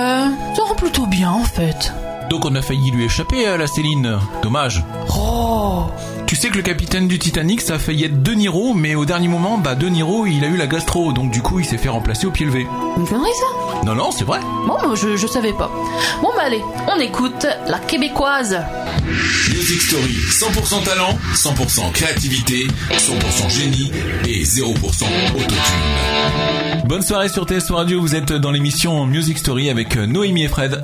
ça 0.56 0.62
rend 0.66 0.74
plutôt 0.76 1.06
bien 1.06 1.30
en 1.30 1.44
fait. 1.44 1.92
Donc 2.30 2.44
on 2.44 2.54
a 2.54 2.62
failli 2.62 2.90
lui 2.90 3.04
échapper 3.04 3.46
à 3.46 3.56
la 3.56 3.66
Céline. 3.66 4.18
Dommage. 4.42 4.84
Oh 5.16 5.84
Tu 6.26 6.36
sais 6.36 6.50
que 6.50 6.56
le 6.56 6.62
capitaine 6.62 7.08
du 7.08 7.18
Titanic, 7.18 7.62
ça 7.62 7.74
a 7.74 7.78
failli 7.78 8.04
être 8.04 8.22
De 8.22 8.32
Niro, 8.32 8.74
mais 8.74 8.94
au 8.94 9.06
dernier 9.06 9.28
moment, 9.28 9.56
bah 9.56 9.74
De 9.74 9.88
Niro, 9.88 10.26
il 10.26 10.44
a 10.44 10.48
eu 10.48 10.56
la 10.56 10.66
gastro, 10.66 11.12
donc 11.12 11.30
du 11.30 11.40
coup, 11.40 11.58
il 11.58 11.64
s'est 11.64 11.78
fait 11.78 11.88
remplacer 11.88 12.26
au 12.26 12.30
pied 12.30 12.44
levé. 12.44 12.66
Une 12.98 13.06
connerie 13.06 13.30
ça? 13.40 13.57
Non, 13.84 13.94
non, 13.94 14.10
c'est 14.10 14.24
vrai. 14.24 14.40
Bon, 14.66 14.76
bah, 14.82 14.88
je, 14.94 15.16
je 15.16 15.26
savais 15.26 15.52
pas. 15.52 15.70
Bon 16.22 16.30
bah 16.36 16.42
allez, 16.46 16.62
on 16.94 17.00
écoute 17.00 17.46
la 17.68 17.78
québécoise. 17.78 18.58
Music 19.50 19.80
Story, 19.82 20.16
100% 20.30 20.84
talent, 20.84 21.16
100% 21.34 21.92
créativité, 21.92 22.66
100% 22.90 23.48
génie 23.50 23.90
et 24.26 24.42
0% 24.44 24.74
autotune. 25.34 25.56
Bonne 26.86 27.02
soirée 27.02 27.28
sur 27.28 27.44
TSO 27.46 27.76
Radio, 27.76 28.00
vous 28.00 28.14
êtes 28.14 28.32
dans 28.32 28.50
l'émission 28.50 29.04
Music 29.06 29.38
Story 29.38 29.68
avec 29.68 29.96
euh, 29.96 30.06
Noémie 30.06 30.44
et 30.44 30.48
Fred. 30.48 30.82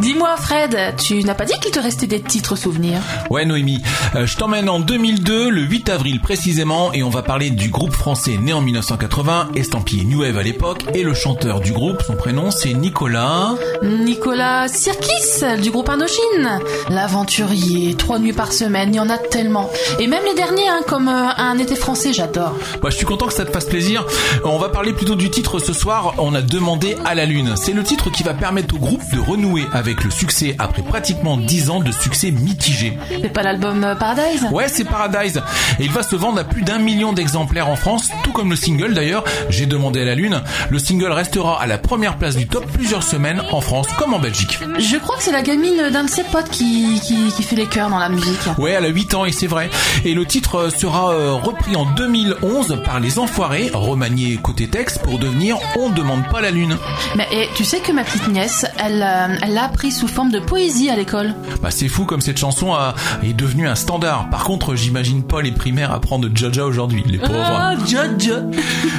Dis-moi 0.00 0.34
Fred, 0.36 0.94
tu 1.02 1.22
n'as 1.24 1.34
pas 1.34 1.44
dit 1.44 1.52
qu'il 1.60 1.70
te 1.70 1.78
restait 1.78 2.06
des 2.06 2.20
titres 2.20 2.56
souvenirs? 2.56 3.00
Ouais 3.30 3.44
Noémie, 3.44 3.82
euh, 4.14 4.26
je 4.26 4.36
t'emmène 4.36 4.68
en 4.70 4.80
2002, 4.80 5.50
le 5.50 5.62
8 5.62 5.90
avril 5.90 6.20
précisément, 6.20 6.92
et 6.94 7.02
on 7.02 7.10
va 7.10 7.22
parler 7.22 7.50
du 7.50 7.68
groupe 7.68 7.92
français 7.92 8.38
né 8.38 8.52
en 8.54 8.62
1980, 8.62 9.50
estampillé 9.54 10.04
New 10.04 10.20
Wave 10.22 10.38
à 10.38 10.42
l'époque, 10.42 10.84
et 10.94 11.02
le 11.02 11.12
chanteur 11.14 11.60
du 11.60 11.72
groupe, 11.72 12.02
son 12.02 12.14
prénom 12.16 12.31
c'est 12.50 12.72
Nicolas... 12.72 13.54
Nicolas 13.82 14.68
Sirkis 14.68 15.60
du 15.60 15.70
groupe 15.70 15.88
Indochine. 15.88 16.60
L'aventurier, 16.88 17.94
trois 17.94 18.18
nuits 18.18 18.32
par 18.32 18.52
semaine, 18.52 18.90
il 18.92 18.96
y 18.96 19.00
en 19.00 19.08
a 19.08 19.18
tellement. 19.18 19.68
Et 19.98 20.06
même 20.06 20.22
les 20.24 20.34
derniers, 20.34 20.68
hein, 20.68 20.80
comme 20.86 21.08
euh, 21.08 21.28
un 21.36 21.58
été 21.58 21.74
français, 21.74 22.12
j'adore. 22.12 22.54
Bah, 22.80 22.90
je 22.90 22.96
suis 22.96 23.06
content 23.06 23.26
que 23.26 23.32
ça 23.32 23.44
te 23.44 23.50
fasse 23.50 23.66
plaisir. 23.66 24.06
On 24.44 24.58
va 24.58 24.68
parler 24.68 24.92
plutôt 24.92 25.14
du 25.14 25.30
titre 25.30 25.58
ce 25.58 25.72
soir, 25.72 26.14
on 26.18 26.34
a 26.34 26.42
demandé 26.42 26.96
à 27.04 27.14
la 27.14 27.26
lune. 27.26 27.54
C'est 27.56 27.72
le 27.72 27.82
titre 27.82 28.10
qui 28.10 28.22
va 28.22 28.34
permettre 28.34 28.74
au 28.76 28.78
groupe 28.78 29.02
de 29.12 29.20
renouer 29.20 29.66
avec 29.72 30.04
le 30.04 30.10
succès 30.10 30.54
après 30.58 30.82
pratiquement 30.82 31.36
10 31.36 31.70
ans 31.70 31.80
de 31.80 31.92
succès 31.92 32.30
mitigé. 32.30 32.96
C'est 33.08 33.32
pas 33.32 33.42
l'album 33.42 33.84
euh, 33.84 33.94
Paradise? 33.94 34.46
Ouais, 34.52 34.68
c'est 34.68 34.84
Paradise. 34.84 35.42
Et 35.80 35.84
il 35.84 35.90
va 35.90 36.02
se 36.02 36.16
vendre 36.16 36.38
à 36.38 36.44
plus 36.44 36.62
d'un 36.62 36.78
million 36.78 37.12
d'exemplaires 37.12 37.68
en 37.68 37.76
France, 37.76 38.08
tout 38.22 38.32
comme 38.32 38.50
le 38.50 38.56
single 38.56 38.94
d'ailleurs. 38.94 39.24
J'ai 39.48 39.66
demandé 39.66 40.00
à 40.00 40.04
la 40.04 40.14
lune. 40.14 40.42
Le 40.70 40.78
single 40.78 41.12
restera 41.12 41.60
à 41.60 41.66
la 41.66 41.78
première 41.78 42.16
place 42.22 42.36
du 42.36 42.46
top 42.46 42.64
plusieurs 42.72 43.02
semaines 43.02 43.42
en 43.50 43.60
France 43.60 43.88
comme 43.98 44.14
en 44.14 44.20
Belgique. 44.20 44.60
Je 44.78 44.96
crois 44.96 45.16
que 45.16 45.24
c'est 45.24 45.32
la 45.32 45.42
gamine 45.42 45.90
d'un 45.90 46.04
de 46.04 46.08
ses 46.08 46.22
potes 46.22 46.50
qui, 46.50 47.00
qui, 47.00 47.32
qui 47.32 47.42
fait 47.42 47.56
les 47.56 47.66
chœurs 47.66 47.90
dans 47.90 47.98
la 47.98 48.08
musique. 48.08 48.38
Ouais, 48.58 48.70
elle 48.70 48.84
a 48.84 48.90
8 48.90 49.14
ans 49.14 49.24
et 49.24 49.32
c'est 49.32 49.48
vrai. 49.48 49.68
Et 50.04 50.14
le 50.14 50.24
titre 50.24 50.54
euh, 50.54 50.70
sera 50.70 51.12
euh, 51.12 51.32
repris 51.32 51.74
en 51.74 51.84
2011 51.84 52.80
par 52.84 53.00
les 53.00 53.18
Enfoirés, 53.18 53.72
remanié 53.74 54.36
côté 54.36 54.68
texte 54.68 55.02
pour 55.02 55.18
devenir 55.18 55.58
On 55.76 55.90
demande 55.90 56.22
pas 56.30 56.40
la 56.40 56.52
lune. 56.52 56.76
Mais 57.16 57.26
et, 57.32 57.48
tu 57.56 57.64
sais 57.64 57.80
que 57.80 57.90
ma 57.90 58.04
petite 58.04 58.28
nièce, 58.28 58.66
elle 58.78 59.02
euh, 59.02 59.36
elle 59.42 59.54
l'a 59.54 59.64
appris 59.64 59.90
sous 59.90 60.06
forme 60.06 60.30
de 60.30 60.38
poésie 60.38 60.90
à 60.90 60.94
l'école. 60.94 61.34
Bah 61.60 61.72
c'est 61.72 61.88
fou 61.88 62.04
comme 62.04 62.20
cette 62.20 62.38
chanson 62.38 62.72
a, 62.72 62.94
est 63.24 63.32
devenue 63.32 63.66
un 63.66 63.74
standard. 63.74 64.30
Par 64.30 64.44
contre, 64.44 64.76
j'imagine 64.76 65.24
pas 65.24 65.42
les 65.42 65.50
primaires 65.50 65.90
apprendre 65.90 66.28
Jaja 66.32 66.66
aujourd'hui, 66.66 67.02
les 67.04 67.18
pauvres. 67.18 67.32
Ah, 67.34 67.74
Jaja 67.84 68.44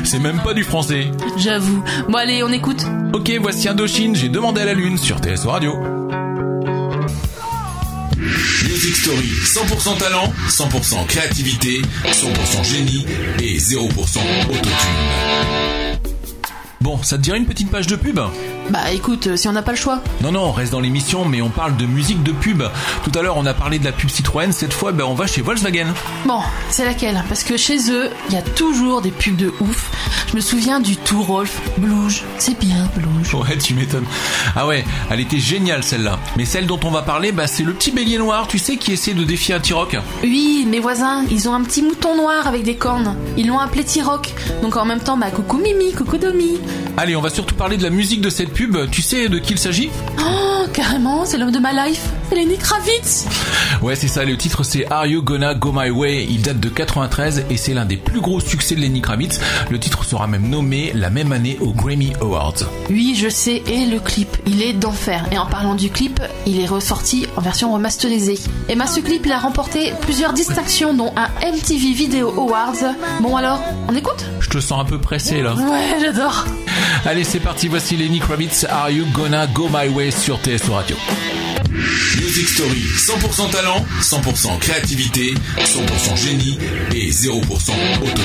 C'est 0.04 0.20
même 0.20 0.42
pas 0.42 0.54
du 0.54 0.66
français. 0.66 1.10
J'avoue. 1.38 1.82
Bon 2.10 2.18
allez, 2.18 2.44
on 2.44 2.52
écoute. 2.52 2.86
Ok, 3.14 3.32
voici 3.40 3.70
Indochine, 3.70 4.16
j'ai 4.16 4.28
demandé 4.28 4.62
à 4.62 4.66
la 4.66 4.74
lune 4.74 4.98
sur 4.98 5.20
TSO 5.20 5.52
Radio. 5.52 5.76
Music 8.18 8.96
Story, 8.96 9.30
100% 9.46 10.00
talent, 10.00 10.34
100% 10.50 11.06
créativité, 11.06 11.84
100% 12.06 12.64
génie 12.64 13.06
et 13.40 13.60
0% 13.60 13.86
autotune. 14.50 14.72
Bon, 16.82 17.02
ça 17.04 17.18
te 17.18 17.22
dirait 17.22 17.38
une 17.38 17.46
petite 17.46 17.70
page 17.70 17.86
de 17.86 17.96
pub? 17.96 18.20
Bah 18.70 18.92
écoute, 18.92 19.28
euh, 19.28 19.36
si 19.36 19.48
on 19.48 19.52
n'a 19.52 19.62
pas 19.62 19.72
le 19.72 19.78
choix. 19.78 20.02
Non, 20.22 20.32
non, 20.32 20.42
on 20.46 20.52
reste 20.52 20.72
dans 20.72 20.80
l'émission, 20.80 21.26
mais 21.26 21.42
on 21.42 21.50
parle 21.50 21.76
de 21.76 21.86
musique 21.86 22.24
de 22.24 22.32
pub. 22.32 22.64
Tout 23.04 23.12
à 23.18 23.22
l'heure, 23.22 23.38
on 23.38 23.46
a 23.46 23.54
parlé 23.54 23.80
de 23.80 23.86
la 23.86 23.92
pub 23.92 24.10
Citroën. 24.10 24.52
Cette 24.52 24.74
fois, 24.74 24.92
ben, 24.92 25.04
on 25.04 25.14
va 25.14 25.28
chez 25.28 25.42
Volkswagen. 25.42 25.88
Bon, 26.26 26.40
c'est 26.70 26.86
laquelle? 26.86 27.22
Parce 27.28 27.44
que 27.44 27.58
chez 27.58 27.92
eux, 27.92 28.10
il 28.30 28.36
y 28.36 28.38
a 28.38 28.42
toujours 28.42 29.02
des 29.02 29.12
pubs 29.12 29.36
de 29.36 29.54
ouf. 29.60 29.92
Je 30.30 30.36
me 30.36 30.42
souviens 30.42 30.80
du 30.80 30.96
tout 30.96 31.22
Rolf, 31.22 31.62
Blouge. 31.78 32.24
C'est 32.38 32.58
bien, 32.60 32.90
Blouge. 32.96 33.34
Ouais, 33.36 33.58
tu 33.58 33.74
m'étonnes. 33.74 34.06
Ah 34.56 34.66
ouais, 34.66 34.86
elle 35.10 35.20
était 35.20 35.40
géniale 35.40 35.84
celle-là. 35.84 36.18
Mais 36.38 36.46
celle 36.46 36.66
dont 36.66 36.80
on 36.84 36.92
va 36.92 37.02
parler, 37.02 37.32
bah, 37.32 37.48
c'est 37.48 37.64
le 37.64 37.74
petit 37.74 37.92
bélier 37.92 38.18
noir, 38.18 38.48
tu 38.48 38.58
sais, 38.58 38.78
qui 38.78 38.94
essaie 38.94 39.14
de 39.14 39.24
défier 39.24 39.56
un 39.56 39.60
T-Rock. 39.60 39.98
Oui, 40.24 40.66
mes 40.68 40.80
voisins, 40.80 41.26
ils 41.30 41.50
ont 41.50 41.54
un 41.54 41.64
petit 41.64 41.82
mouton 41.82 42.16
noir 42.16 42.48
avec 42.48 42.64
des 42.64 42.76
cornes. 42.76 43.16
Ils 43.38 43.48
l'ont 43.48 43.60
appelé 43.60 43.84
T-Rock. 43.84 44.34
Donc 44.62 44.78
en 44.78 44.86
même 44.86 45.02
temps, 45.02 45.18
bah 45.18 45.32
coucou 45.32 45.58
Mimi, 45.58 45.94
coucou 45.94 46.18
Domi. 46.18 46.60
Allez, 46.98 47.16
on 47.16 47.22
va 47.22 47.30
surtout 47.30 47.56
parler 47.56 47.78
de 47.78 47.84
la 47.84 47.90
musique 47.90 48.22
de 48.22 48.30
cette 48.30 48.53
pub. 48.54 48.90
Tu 48.92 49.02
sais 49.02 49.28
de 49.30 49.40
qui 49.40 49.54
il 49.54 49.60
s'agit? 49.60 49.90
Oh, 50.20 50.53
carrément, 50.72 51.26
c'est 51.26 51.38
l'homme 51.38 51.52
de 51.52 51.60
ma 51.60 51.86
life. 51.86 52.02
C'est 52.30 52.36
Lenny 52.36 52.58
Kravitz. 52.58 53.26
Ouais, 53.82 53.96
c'est 53.96 54.08
ça, 54.08 54.24
le 54.24 54.38
titre 54.38 54.64
c'est 54.64 54.90
Are 54.92 55.06
You 55.06 55.22
Gonna 55.22 55.54
Go 55.56 55.72
My 55.74 55.90
Way? 55.90 56.28
Il 56.30 56.42
date 56.42 56.60
de 56.60 56.70
93 56.70 57.46
et 57.50 57.58
c'est 57.58 57.74
l'un 57.74 57.86
des 57.86 57.98
plus 57.98 58.22
gros 58.22 58.40
succès 58.40 58.76
de 58.76 58.82
Lenny 58.82 59.02
Kravitz. 59.02 59.40
Le 59.70 59.80
titre 59.80 60.04
sera 60.06 60.28
même 60.28 60.48
nommé 60.50 60.92
la 60.94 61.10
même 61.10 61.32
année 61.32 61.58
aux 61.62 61.74
Grammy 61.74 62.14
Awards. 62.22 62.56
Oui, 62.90 63.16
je 63.16 63.30
sais, 63.30 63.64
et 63.68 63.86
le 63.86 64.00
clip, 64.00 64.38
il 64.46 64.62
est 64.62 64.74
d'enfer. 64.74 65.26
Et 65.32 65.38
en 65.38 65.46
parlant 65.46 65.76
du 65.76 65.90
clip, 65.90 66.22
il 66.46 66.60
est 66.60 66.68
ressorti 66.68 67.28
en 67.36 67.42
version 67.42 67.74
remasterisée. 67.74 68.40
Et 68.70 68.76
bah, 68.76 68.88
ce 68.88 69.00
clip, 69.00 69.26
il 69.26 69.32
a 69.32 69.40
remporté 69.40 69.94
plusieurs 70.02 70.34
distinctions, 70.34 70.94
dont 70.94 71.12
un 71.16 71.30
MTV 71.46 71.94
Video 71.94 72.30
Awards. 72.30 72.96
Bon 73.22 73.36
alors, 73.36 73.62
on 73.88 73.96
écoute? 73.96 74.26
Je 74.40 74.50
te 74.50 74.60
sens 74.60 74.82
un 74.82 74.86
peu 74.86 75.00
pressé 75.00 75.42
là. 75.42 75.56
Ouais, 75.56 76.00
j'adore. 76.02 76.46
Allez, 77.06 77.24
c'est 77.24 77.40
parti, 77.40 77.68
voici 77.68 77.98
Lenny 77.98 78.20
Kravitz, 78.20 78.66
Are 78.70 78.90
You 78.90 79.06
Gonna 79.14 79.46
Go 79.48 79.70
My 79.72 79.90
Way 79.90 80.12
sur 80.12 80.40
Radio. 80.62 80.96
Music 82.22 82.48
Story, 82.48 82.84
100% 82.96 83.50
talent, 83.50 83.84
100% 84.02 84.60
créativité, 84.60 85.34
100% 85.58 86.16
génie 86.16 86.60
et 86.94 87.10
0% 87.10 87.42
autotune. 87.42 88.24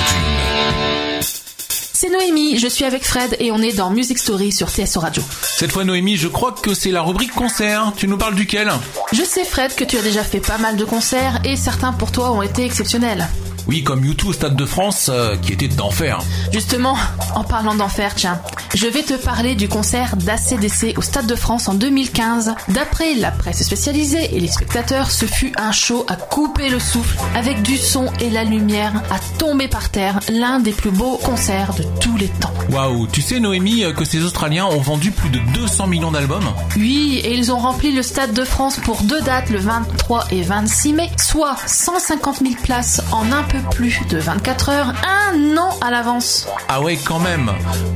C'est 1.20 2.10
Noémie, 2.10 2.58
je 2.58 2.68
suis 2.68 2.84
avec 2.84 3.04
Fred 3.04 3.34
et 3.40 3.50
on 3.50 3.58
est 3.62 3.72
dans 3.72 3.88
Music 3.90 4.18
Story 4.18 4.52
sur 4.52 4.68
TSO 4.68 5.00
Radio. 5.00 5.22
Cette 5.40 5.72
fois, 5.72 5.84
Noémie, 5.84 6.16
je 6.16 6.28
crois 6.28 6.52
que 6.52 6.74
c'est 6.74 6.90
la 6.90 7.00
rubrique 7.00 7.32
concert. 7.32 7.92
Tu 7.96 8.06
nous 8.06 8.18
parles 8.18 8.34
duquel? 8.34 8.70
Je 9.12 9.22
sais 9.22 9.44
Fred 9.44 9.74
que 9.74 9.84
tu 9.84 9.96
as 9.96 10.02
déjà 10.02 10.22
fait 10.22 10.40
pas 10.40 10.58
mal 10.58 10.76
de 10.76 10.84
concerts 10.84 11.40
et 11.44 11.56
certains 11.56 11.92
pour 11.94 12.12
toi 12.12 12.30
ont 12.32 12.42
été 12.42 12.64
exceptionnels. 12.64 13.26
Oui, 13.68 13.84
comme 13.84 14.02
U2 14.02 14.28
au 14.28 14.32
Stade 14.32 14.56
de 14.56 14.64
France, 14.64 15.10
euh, 15.12 15.36
qui 15.36 15.52
était 15.52 15.68
d'enfer. 15.68 16.20
Justement, 16.52 16.96
en 17.34 17.44
parlant 17.44 17.74
d'enfer, 17.74 18.14
tiens, 18.14 18.40
je 18.74 18.86
vais 18.86 19.02
te 19.02 19.14
parler 19.14 19.54
du 19.54 19.68
concert 19.68 20.16
d'ACDC 20.16 20.96
au 20.96 21.02
Stade 21.02 21.26
de 21.26 21.34
France 21.34 21.68
en 21.68 21.74
2015. 21.74 22.54
D'après 22.68 23.14
la 23.14 23.30
presse 23.30 23.62
spécialisée 23.62 24.36
et 24.36 24.40
les 24.40 24.48
spectateurs, 24.48 25.10
ce 25.10 25.26
fut 25.26 25.52
un 25.56 25.72
show 25.72 26.04
à 26.08 26.16
couper 26.16 26.68
le 26.68 26.78
souffle, 26.78 27.18
avec 27.34 27.62
du 27.62 27.76
son 27.76 28.06
et 28.20 28.30
la 28.30 28.44
lumière 28.44 29.02
à 29.10 29.18
tomber 29.38 29.68
par 29.68 29.90
terre, 29.90 30.20
l'un 30.30 30.60
des 30.60 30.72
plus 30.72 30.90
beaux 30.90 31.16
concerts 31.16 31.74
de 31.74 31.84
tous 32.00 32.16
les 32.16 32.28
temps. 32.28 32.52
Waouh, 32.70 33.06
tu 33.06 33.22
sais 33.22 33.40
Noémie 33.40 33.84
euh, 33.84 33.92
que 33.92 34.04
ces 34.04 34.22
Australiens 34.22 34.66
ont 34.66 34.80
vendu 34.80 35.10
plus 35.10 35.30
de 35.30 35.38
200 35.54 35.86
millions 35.86 36.10
d'albums 36.10 36.52
Oui, 36.76 37.20
et 37.24 37.34
ils 37.34 37.50
ont 37.50 37.58
rempli 37.58 37.92
le 37.92 38.02
Stade 38.02 38.34
de 38.34 38.44
France 38.44 38.78
pour 38.78 39.02
deux 39.02 39.20
dates, 39.22 39.50
le 39.50 39.58
23 39.58 40.26
et 40.30 40.42
26 40.42 40.92
mai, 40.92 41.10
soit 41.16 41.56
150 41.66 42.40
000 42.40 42.54
places 42.62 43.00
en 43.12 43.32
un 43.32 43.42
peu 43.44 43.58
plus 43.70 44.00
de 44.10 44.18
24 44.18 44.68
heures, 44.68 44.92
un 45.32 45.56
an 45.56 45.70
à 45.80 45.90
l'avance. 45.90 46.46
Ah 46.68 46.82
ouais, 46.82 46.98
quand 47.02 47.18
même. 47.20 47.50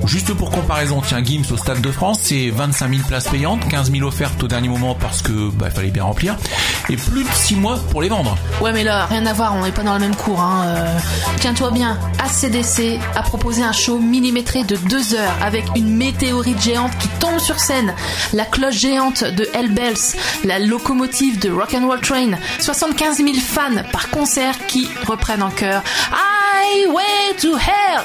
Juste 0.06 0.32
pour 0.34 0.50
comparaison, 0.62 1.02
tiens, 1.04 1.24
Gims 1.24 1.52
au 1.52 1.56
Stade 1.56 1.80
de 1.80 1.90
France, 1.90 2.18
c'est 2.22 2.50
25 2.50 2.88
000 2.88 3.02
places 3.08 3.28
payantes, 3.28 3.66
15 3.68 3.90
000 3.90 4.06
offertes 4.06 4.40
au 4.44 4.46
dernier 4.46 4.68
moment 4.68 4.94
parce 4.94 5.20
que 5.20 5.50
bah, 5.50 5.70
fallait 5.70 5.90
bien 5.90 6.04
remplir, 6.04 6.36
et 6.88 6.96
plus 6.96 7.24
de 7.24 7.28
6 7.28 7.56
mois 7.56 7.80
pour 7.90 8.00
les 8.00 8.08
vendre. 8.08 8.36
Ouais, 8.60 8.72
mais 8.72 8.84
là, 8.84 9.06
rien 9.06 9.26
à 9.26 9.32
voir, 9.32 9.56
on 9.56 9.64
n'est 9.64 9.72
pas 9.72 9.82
dans 9.82 9.94
le 9.94 9.98
même 9.98 10.14
cours. 10.14 10.40
Hein. 10.40 10.64
euh. 10.66 10.98
Tiens-toi 11.40 11.72
bien, 11.72 11.98
ACDC 12.22 13.00
a 13.16 13.22
proposé 13.22 13.62
un 13.62 13.72
show 13.72 13.98
millimétré 13.98 14.62
de 14.62 14.76
deux 14.76 15.14
heures 15.14 15.34
avec 15.42 15.64
une 15.74 15.96
météorite 15.96 16.62
géante 16.62 16.96
qui 16.98 17.08
tombe 17.18 17.40
sur 17.40 17.58
scène, 17.58 17.92
la 18.32 18.44
cloche 18.44 18.78
géante 18.78 19.24
de 19.24 19.48
Hellbells, 19.54 20.16
la 20.44 20.60
locomotive 20.60 21.40
de 21.40 21.50
Rock'n'Roll 21.50 22.00
Train, 22.00 22.30
75 22.60 23.16
000 23.16 23.28
fans 23.34 23.82
par 23.90 24.10
concert 24.10 24.54
qui 24.68 24.88
reprennent 25.08 25.42
en 25.42 25.50
chœur 25.50 25.82
Highway 26.62 27.36
to 27.40 27.56
Hell, 27.56 28.02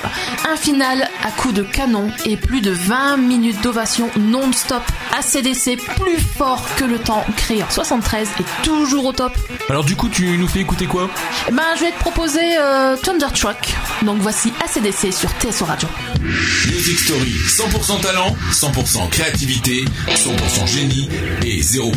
un 0.50 0.56
final 0.56 1.08
à 1.24 1.32
coups 1.32 1.54
de 1.54 1.64
canon 1.64 2.10
et 2.26 2.38
plus 2.38 2.62
de 2.62 2.72
20 2.72 3.18
minutes 3.18 3.62
d'ovation 3.62 4.10
non-stop. 4.18 4.82
ACDC 5.18 5.78
plus 5.96 6.20
fort 6.38 6.64
que 6.76 6.84
le 6.86 6.98
temps, 6.98 7.24
créé 7.36 7.62
en 7.64 7.70
73 7.70 8.28
et 8.40 8.44
toujours 8.64 9.06
au 9.06 9.14
top. 9.14 9.32
Alors 9.70 9.84
du 9.84 9.96
coup, 9.96 10.10
tu 10.10 10.38
nous 10.38 10.48
fais 10.48 10.60
écouter 10.60 10.86
quoi? 10.86 11.10
Ben, 11.52 11.64
je 11.76 11.82
vais 11.82 11.92
te 11.92 12.00
proposer 12.00 12.58
euh, 12.60 12.98
Thunderstruck. 12.98 13.76
Donc 14.02 14.18
voici 14.20 14.52
ACDC 14.64 15.14
sur 15.14 15.30
TSO 15.40 15.66
Radio. 15.66 15.88
Music 16.22 17.00
Story, 17.00 17.34
100% 17.48 18.02
talent, 18.02 18.36
100% 18.52 19.10
créativité, 19.10 19.86
100% 20.10 20.68
génie 20.68 21.10
et 21.46 21.62
0% 21.62 21.92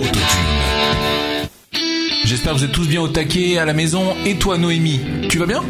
autotune. 0.00 0.20
J'espère 2.24 2.54
que 2.54 2.58
vous 2.58 2.64
êtes 2.64 2.72
tous 2.72 2.88
bien 2.88 3.00
au 3.02 3.08
taquet 3.08 3.58
à 3.58 3.64
la 3.64 3.74
maison. 3.74 4.14
Et 4.24 4.36
toi, 4.36 4.56
Noémie, 4.58 5.00
tu 5.28 5.38
vas 5.38 5.46
bien? 5.46 5.62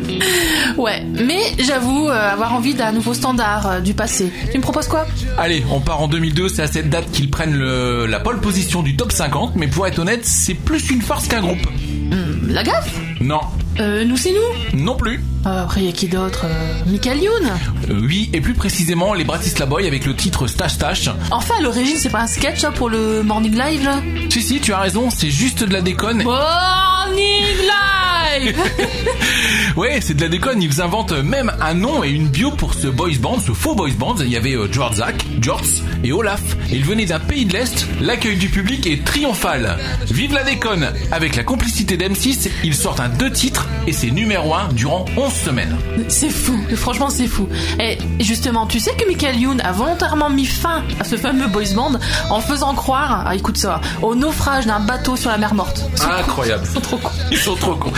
Ouais, 0.77 1.03
mais 1.13 1.41
j'avoue 1.59 2.09
euh, 2.09 2.33
avoir 2.33 2.55
envie 2.55 2.75
d'un 2.75 2.93
nouveau 2.93 3.13
standard 3.13 3.67
euh, 3.67 3.81
du 3.81 3.93
passé. 3.95 4.33
Tu 4.53 4.59
me 4.59 4.63
proposes 4.63 4.87
quoi? 4.89 5.07
Allez, 5.37 5.65
on 5.71 5.81
part 5.81 6.01
en 6.01 6.09
2002. 6.09 6.49
C'est 6.49 6.63
à 6.63 6.67
cette 6.67 6.91
date 6.91 7.11
qu'ils 7.11 7.29
prennent 7.31 7.55
le- 7.57 8.07
la 8.07 8.21
pole 8.21 8.41
position 8.41 8.83
du 8.83 8.97
top 8.97 9.11
50. 9.13 9.57
Mais 9.57 9.67
pour 9.67 9.87
être 9.87 9.99
honnête, 9.99 10.25
c'est 10.25 10.55
plus 10.55 10.91
une 10.91 11.03
farce 11.03 11.27
qu'un 11.27 11.41
groupe. 11.41 11.67
Hmm, 12.11 12.49
La 12.51 12.63
gaffe? 12.63 12.99
Non, 13.21 13.41
euh, 13.81 14.05
Nous 14.05 14.17
c'est 14.17 14.33
nous 14.33 14.79
non 14.85 14.97
plus. 14.97 15.23
Euh, 15.47 15.63
Après 15.65 15.83
y 15.83 15.89
a 15.89 15.93
qui 15.93 16.09
d'autre 16.09 16.45
euh, 16.47 16.73
Michael 16.87 17.19
Youn 17.23 17.51
Euh, 17.91 18.01
oui, 18.03 18.31
et 18.33 18.41
plus 18.41 18.55
précisément 18.55 19.13
les 19.15 19.25
Bratislava 19.25 19.67
Boys 19.71 19.87
avec 19.87 20.07
le 20.07 20.15
titre 20.15 20.47
Stash 20.47 20.73
Stash. 20.75 21.11
Enfin 21.31 21.55
à 21.59 21.63
l'origine 21.63 21.97
c'est 21.97 22.09
pas 22.11 22.23
un 22.23 22.27
sketch 22.27 22.61
ça, 22.61 22.71
pour 22.71 22.89
le 22.89 23.23
Morning 23.23 23.57
Live 23.57 23.85
là 23.85 24.01
Si, 24.31 24.43
si, 24.43 24.61
tu 24.61 24.73
as 24.73 24.79
raison, 24.81 25.11
c'est 25.11 25.31
juste 25.31 25.65
de 25.65 25.73
la 25.73 25.81
déconne. 25.83 26.23
Morning 26.23 27.43
Live 27.61 28.24
Ouais, 29.77 29.99
c'est 30.01 30.15
de 30.15 30.23
la 30.23 30.29
déconne. 30.29 30.63
Ils 30.63 30.81
inventent 30.81 31.13
même 31.13 31.53
un 31.61 31.75
nom 31.75 32.05
et 32.05 32.11
une 32.11 32.29
bio 32.29 32.53
pour 32.53 32.75
ce 32.75 32.87
boys 32.87 33.19
band, 33.21 33.41
ce 33.41 33.53
faux 33.53 33.75
boys 33.75 33.91
band. 33.99 34.15
Il 34.21 34.29
y 34.29 34.37
avait 34.37 34.55
euh, 34.55 34.69
George 34.71 34.97
Zach, 34.97 35.17
George 35.41 35.83
et 36.05 36.13
Olaf. 36.13 36.41
Ils 36.71 36.85
venaient 36.85 37.07
d'un 37.07 37.19
pays 37.19 37.45
de 37.45 37.53
l'Est. 37.55 37.87
L'accueil 38.01 38.37
du 38.37 38.49
public 38.49 38.87
est 38.87 39.05
triomphal. 39.05 39.77
Vive 40.11 40.33
la 40.33 40.45
déconne 40.45 40.93
Avec 41.11 41.35
la 41.35 41.43
complicité 41.43 41.97
d'M6, 41.97 42.49
ils 42.63 42.75
sortent 42.75 43.01
un 43.01 43.09
deux 43.09 43.33
titres 43.33 43.67
et 43.87 43.93
c'est 43.93 44.11
numéro 44.11 44.55
1 44.55 44.69
durant 44.75 45.07
11 45.17 45.33
semaines. 45.33 45.77
C'est 46.09 46.31
fou, 46.31 46.57
franchement 46.77 47.11
c'est 47.11 47.27
fou. 47.27 47.49
Et 47.81 47.99
justement, 48.21 48.67
tu 48.67 48.79
sais 48.79 48.95
que 48.95 49.07
Michael 49.07 49.39
Youn 49.39 49.61
a 49.61 49.73
volontairement 49.73 50.31
mis 50.31 50.47
fin 50.47 50.85
à 51.01 51.05
ce 51.05 51.17
fameux 51.17 51.49
boys 51.49 51.75
band 51.75 51.93
en 52.31 52.41
faisant 52.41 52.75
croire, 52.75 53.25
ah 53.27 53.35
écoute 53.35 53.57
ça, 53.57 53.81
au 54.03 54.15
naufrage 54.15 54.67
d'un 54.67 54.81
bateau 54.81 55.17
sur 55.17 55.31
la 55.31 55.39
mer 55.39 55.55
morte. 55.55 55.85
Incroyable. 56.09 56.65
Ils 56.69 56.73
sont 56.75 56.81
trop 56.81 56.97
cons. 56.97 57.11
Ils 57.33 57.39
sont 57.39 57.55
trop 57.57 57.75
cons. 57.75 57.93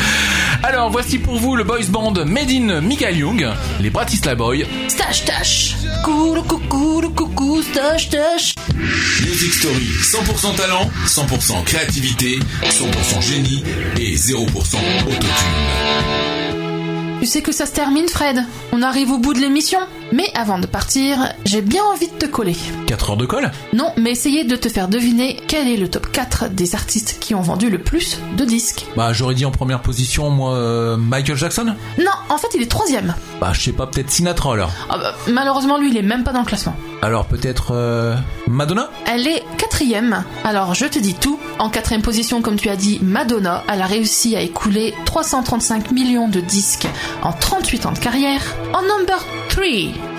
Alors 0.62 0.90
voici 0.90 1.18
pour 1.18 1.38
vous 1.38 1.56
le 1.56 1.64
boys 1.64 1.86
band 1.88 2.12
Made 2.24 2.50
in 2.50 2.80
Michael 2.80 3.16
Young, 3.16 3.48
les 3.80 3.90
Bratislava 3.90 4.36
Boys. 4.36 4.64
Stache 4.88 5.24
tache 5.24 5.76
Coucou 6.04 6.42
coucou 6.42 7.10
coucou 7.14 7.62
stache 7.62 8.10
tache 8.10 8.54
Music 9.24 9.52
Story, 9.54 9.88
100% 10.02 10.56
talent, 10.56 10.90
100% 11.06 11.64
créativité, 11.64 12.38
100% 12.62 13.22
génie 13.22 13.62
et 13.98 14.16
0% 14.16 14.46
autotune. 14.46 15.26
Tu 17.26 17.32
sais 17.32 17.42
que 17.42 17.50
ça 17.50 17.66
se 17.66 17.72
termine 17.72 18.06
Fred 18.06 18.44
On 18.70 18.82
arrive 18.82 19.10
au 19.10 19.18
bout 19.18 19.34
de 19.34 19.40
l'émission 19.40 19.80
mais 20.12 20.30
avant 20.36 20.60
de 20.60 20.66
partir, 20.66 21.18
j'ai 21.44 21.62
bien 21.62 21.82
envie 21.82 22.06
de 22.06 22.12
te 22.14 22.26
coller. 22.26 22.54
4 22.86 23.10
heures 23.10 23.16
de 23.16 23.26
colle? 23.26 23.50
Non, 23.72 23.92
mais 23.96 24.12
essayer 24.12 24.44
de 24.44 24.54
te 24.54 24.68
faire 24.68 24.86
deviner 24.86 25.40
quel 25.48 25.66
est 25.66 25.76
le 25.76 25.88
top 25.88 26.12
4 26.12 26.50
des 26.50 26.76
artistes 26.76 27.18
qui 27.18 27.34
ont 27.34 27.40
vendu 27.40 27.70
le 27.70 27.78
plus 27.78 28.20
de 28.36 28.44
disques. 28.44 28.86
Bah 28.96 29.12
j'aurais 29.12 29.34
dit 29.34 29.44
en 29.44 29.50
première 29.50 29.82
position 29.82 30.30
moi 30.30 30.54
euh, 30.54 30.96
Michael 30.96 31.36
Jackson? 31.36 31.74
Non, 31.98 32.12
en 32.28 32.38
fait 32.38 32.46
il 32.54 32.62
est 32.62 32.70
troisième. 32.70 33.16
Bah 33.40 33.50
je 33.52 33.60
sais 33.60 33.72
pas 33.72 33.88
peut-être 33.88 34.12
Sinatra 34.12 34.52
alors. 34.52 34.70
Ah 34.88 34.98
bah, 34.98 35.14
malheureusement 35.26 35.76
lui 35.78 35.90
il 35.90 35.96
est 35.96 36.02
même 36.02 36.22
pas 36.22 36.32
dans 36.32 36.42
le 36.42 36.46
classement. 36.46 36.76
Alors 37.02 37.26
peut-être 37.26 37.72
euh, 37.72 38.16
Madonna? 38.48 38.90
Elle 39.06 39.26
est 39.28 39.44
quatrième. 39.58 40.24
Alors 40.44 40.74
je 40.74 40.86
te 40.86 40.98
dis 40.98 41.14
tout. 41.14 41.38
En 41.58 41.70
quatrième 41.70 42.02
position, 42.02 42.42
comme 42.42 42.56
tu 42.56 42.68
as 42.68 42.76
dit, 42.76 42.98
Madonna. 43.02 43.62
Elle 43.72 43.82
a 43.82 43.86
réussi 43.86 44.34
à 44.36 44.40
écouler 44.40 44.94
335 45.04 45.90
millions 45.92 46.28
de 46.28 46.40
disques 46.40 46.86
en 47.22 47.32
38 47.32 47.86
ans 47.86 47.92
de 47.92 47.98
carrière. 47.98 48.42
En 48.72 48.82
number 48.82 49.24
3, 49.48 49.64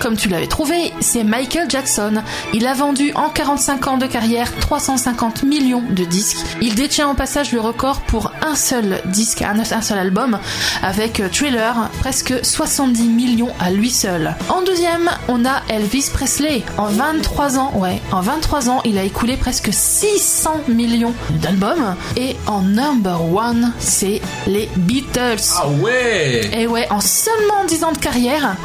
comme 0.00 0.16
tu 0.16 0.28
l'avais 0.28 0.46
trouvé, 0.46 0.92
c'est 1.00 1.24
Michael 1.24 1.68
Jackson. 1.68 2.22
Il 2.54 2.66
a 2.66 2.74
vendu 2.74 3.12
en 3.14 3.28
45 3.28 3.86
ans 3.88 3.98
de 3.98 4.06
carrière 4.06 4.50
350 4.58 5.42
millions 5.42 5.82
de 5.90 6.04
disques. 6.04 6.38
Il 6.60 6.74
détient 6.74 7.10
au 7.10 7.14
passage 7.14 7.52
le 7.52 7.60
record 7.60 8.00
pour 8.02 8.32
un 8.42 8.54
seul 8.54 9.00
disque, 9.06 9.42
un, 9.42 9.58
un 9.58 9.82
seul 9.82 9.98
album, 9.98 10.38
avec 10.82 11.22
Thriller, 11.32 11.74
presque 12.00 12.34
70 12.44 13.02
millions 13.08 13.52
à 13.60 13.70
lui 13.70 13.90
seul. 13.90 14.34
En 14.48 14.62
deuxième, 14.62 15.10
on 15.28 15.44
a 15.44 15.62
Elvis 15.68 16.10
Presley. 16.12 16.62
En 16.76 16.86
23 16.86 17.58
ans, 17.58 17.72
ouais, 17.76 18.00
en 18.12 18.20
23 18.20 18.68
ans, 18.70 18.80
il 18.84 18.98
a 18.98 19.02
écoulé 19.04 19.36
presque 19.36 19.70
600 19.72 20.60
millions 20.68 21.14
d'albums. 21.30 21.96
Et 22.16 22.36
en 22.46 22.62
number 22.62 23.20
one, 23.34 23.72
c'est 23.78 24.20
les 24.46 24.68
Beatles. 24.76 25.42
Ah 25.56 25.68
ouais 25.68 26.48
Et 26.52 26.66
ouais, 26.66 26.86
en 26.90 27.00
seulement 27.00 27.64
10 27.66 27.84
ans 27.84 27.92
de 27.92 27.98
carrière, 27.98 28.56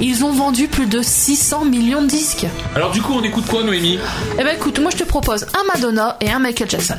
ils 0.00 0.24
ont 0.24 0.32
vendu 0.32 0.68
plus 0.68 0.86
de 0.86 1.02
600 1.02 1.64
millions 1.64 2.02
de 2.02 2.08
disques. 2.08 2.46
Alors 2.74 2.90
du 2.90 3.02
coup 3.02 3.14
on 3.14 3.22
écoute 3.22 3.46
quoi 3.46 3.62
Noémie? 3.62 3.98
Eh 4.38 4.44
ben 4.44 4.54
écoute, 4.56 4.78
moi 4.78 4.90
je 4.92 4.98
te 4.98 5.04
propose 5.04 5.46
un 5.54 5.64
Madonna 5.74 6.16
et 6.20 6.30
un 6.30 6.38
Michael 6.38 6.70
Jackson. 6.70 6.98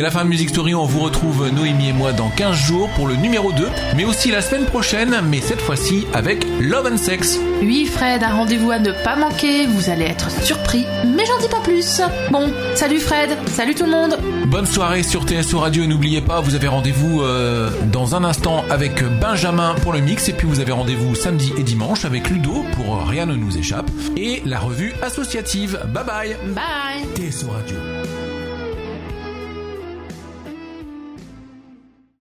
C'est 0.00 0.04
la 0.04 0.10
fin 0.10 0.24
de 0.24 0.30
Music 0.30 0.48
Story, 0.48 0.74
on 0.74 0.86
vous 0.86 1.00
retrouve 1.00 1.50
Noémie 1.50 1.90
et 1.90 1.92
moi 1.92 2.14
dans 2.14 2.30
15 2.30 2.56
jours 2.56 2.88
pour 2.96 3.06
le 3.06 3.16
numéro 3.16 3.52
2, 3.52 3.68
mais 3.96 4.06
aussi 4.06 4.30
la 4.30 4.40
semaine 4.40 4.64
prochaine, 4.64 5.14
mais 5.28 5.42
cette 5.42 5.60
fois-ci 5.60 6.06
avec 6.14 6.46
Love 6.58 6.88
and 6.90 6.96
Sex. 6.96 7.38
Oui 7.60 7.84
Fred, 7.84 8.22
un 8.22 8.32
rendez-vous 8.32 8.70
à 8.70 8.78
ne 8.78 8.92
pas 9.04 9.14
manquer, 9.14 9.66
vous 9.66 9.90
allez 9.90 10.06
être 10.06 10.30
surpris, 10.42 10.86
mais 11.04 11.26
j'en 11.26 11.36
dis 11.38 11.50
pas 11.50 11.60
plus. 11.60 12.00
Bon, 12.30 12.50
salut 12.76 12.98
Fred, 12.98 13.28
salut 13.48 13.74
tout 13.74 13.84
le 13.84 13.90
monde. 13.90 14.16
Bonne 14.46 14.64
soirée 14.64 15.02
sur 15.02 15.24
TSO 15.26 15.58
Radio 15.58 15.82
et 15.82 15.86
n'oubliez 15.86 16.22
pas, 16.22 16.40
vous 16.40 16.54
avez 16.54 16.68
rendez-vous 16.68 17.20
euh, 17.20 17.68
dans 17.92 18.14
un 18.14 18.24
instant 18.24 18.64
avec 18.70 19.04
Benjamin 19.20 19.74
pour 19.82 19.92
le 19.92 20.00
mix 20.00 20.30
et 20.30 20.32
puis 20.32 20.46
vous 20.46 20.60
avez 20.60 20.72
rendez-vous 20.72 21.14
samedi 21.14 21.52
et 21.58 21.62
dimanche 21.62 22.06
avec 22.06 22.30
Ludo 22.30 22.64
pour 22.72 23.06
Rien 23.06 23.26
ne 23.26 23.34
nous 23.34 23.58
échappe 23.58 23.90
et 24.16 24.40
la 24.46 24.60
revue 24.60 24.94
associative. 25.02 25.78
Bye 25.92 26.04
bye 26.06 26.36
Bye 26.54 27.04
TSO 27.16 27.50
Radio. 27.50 27.76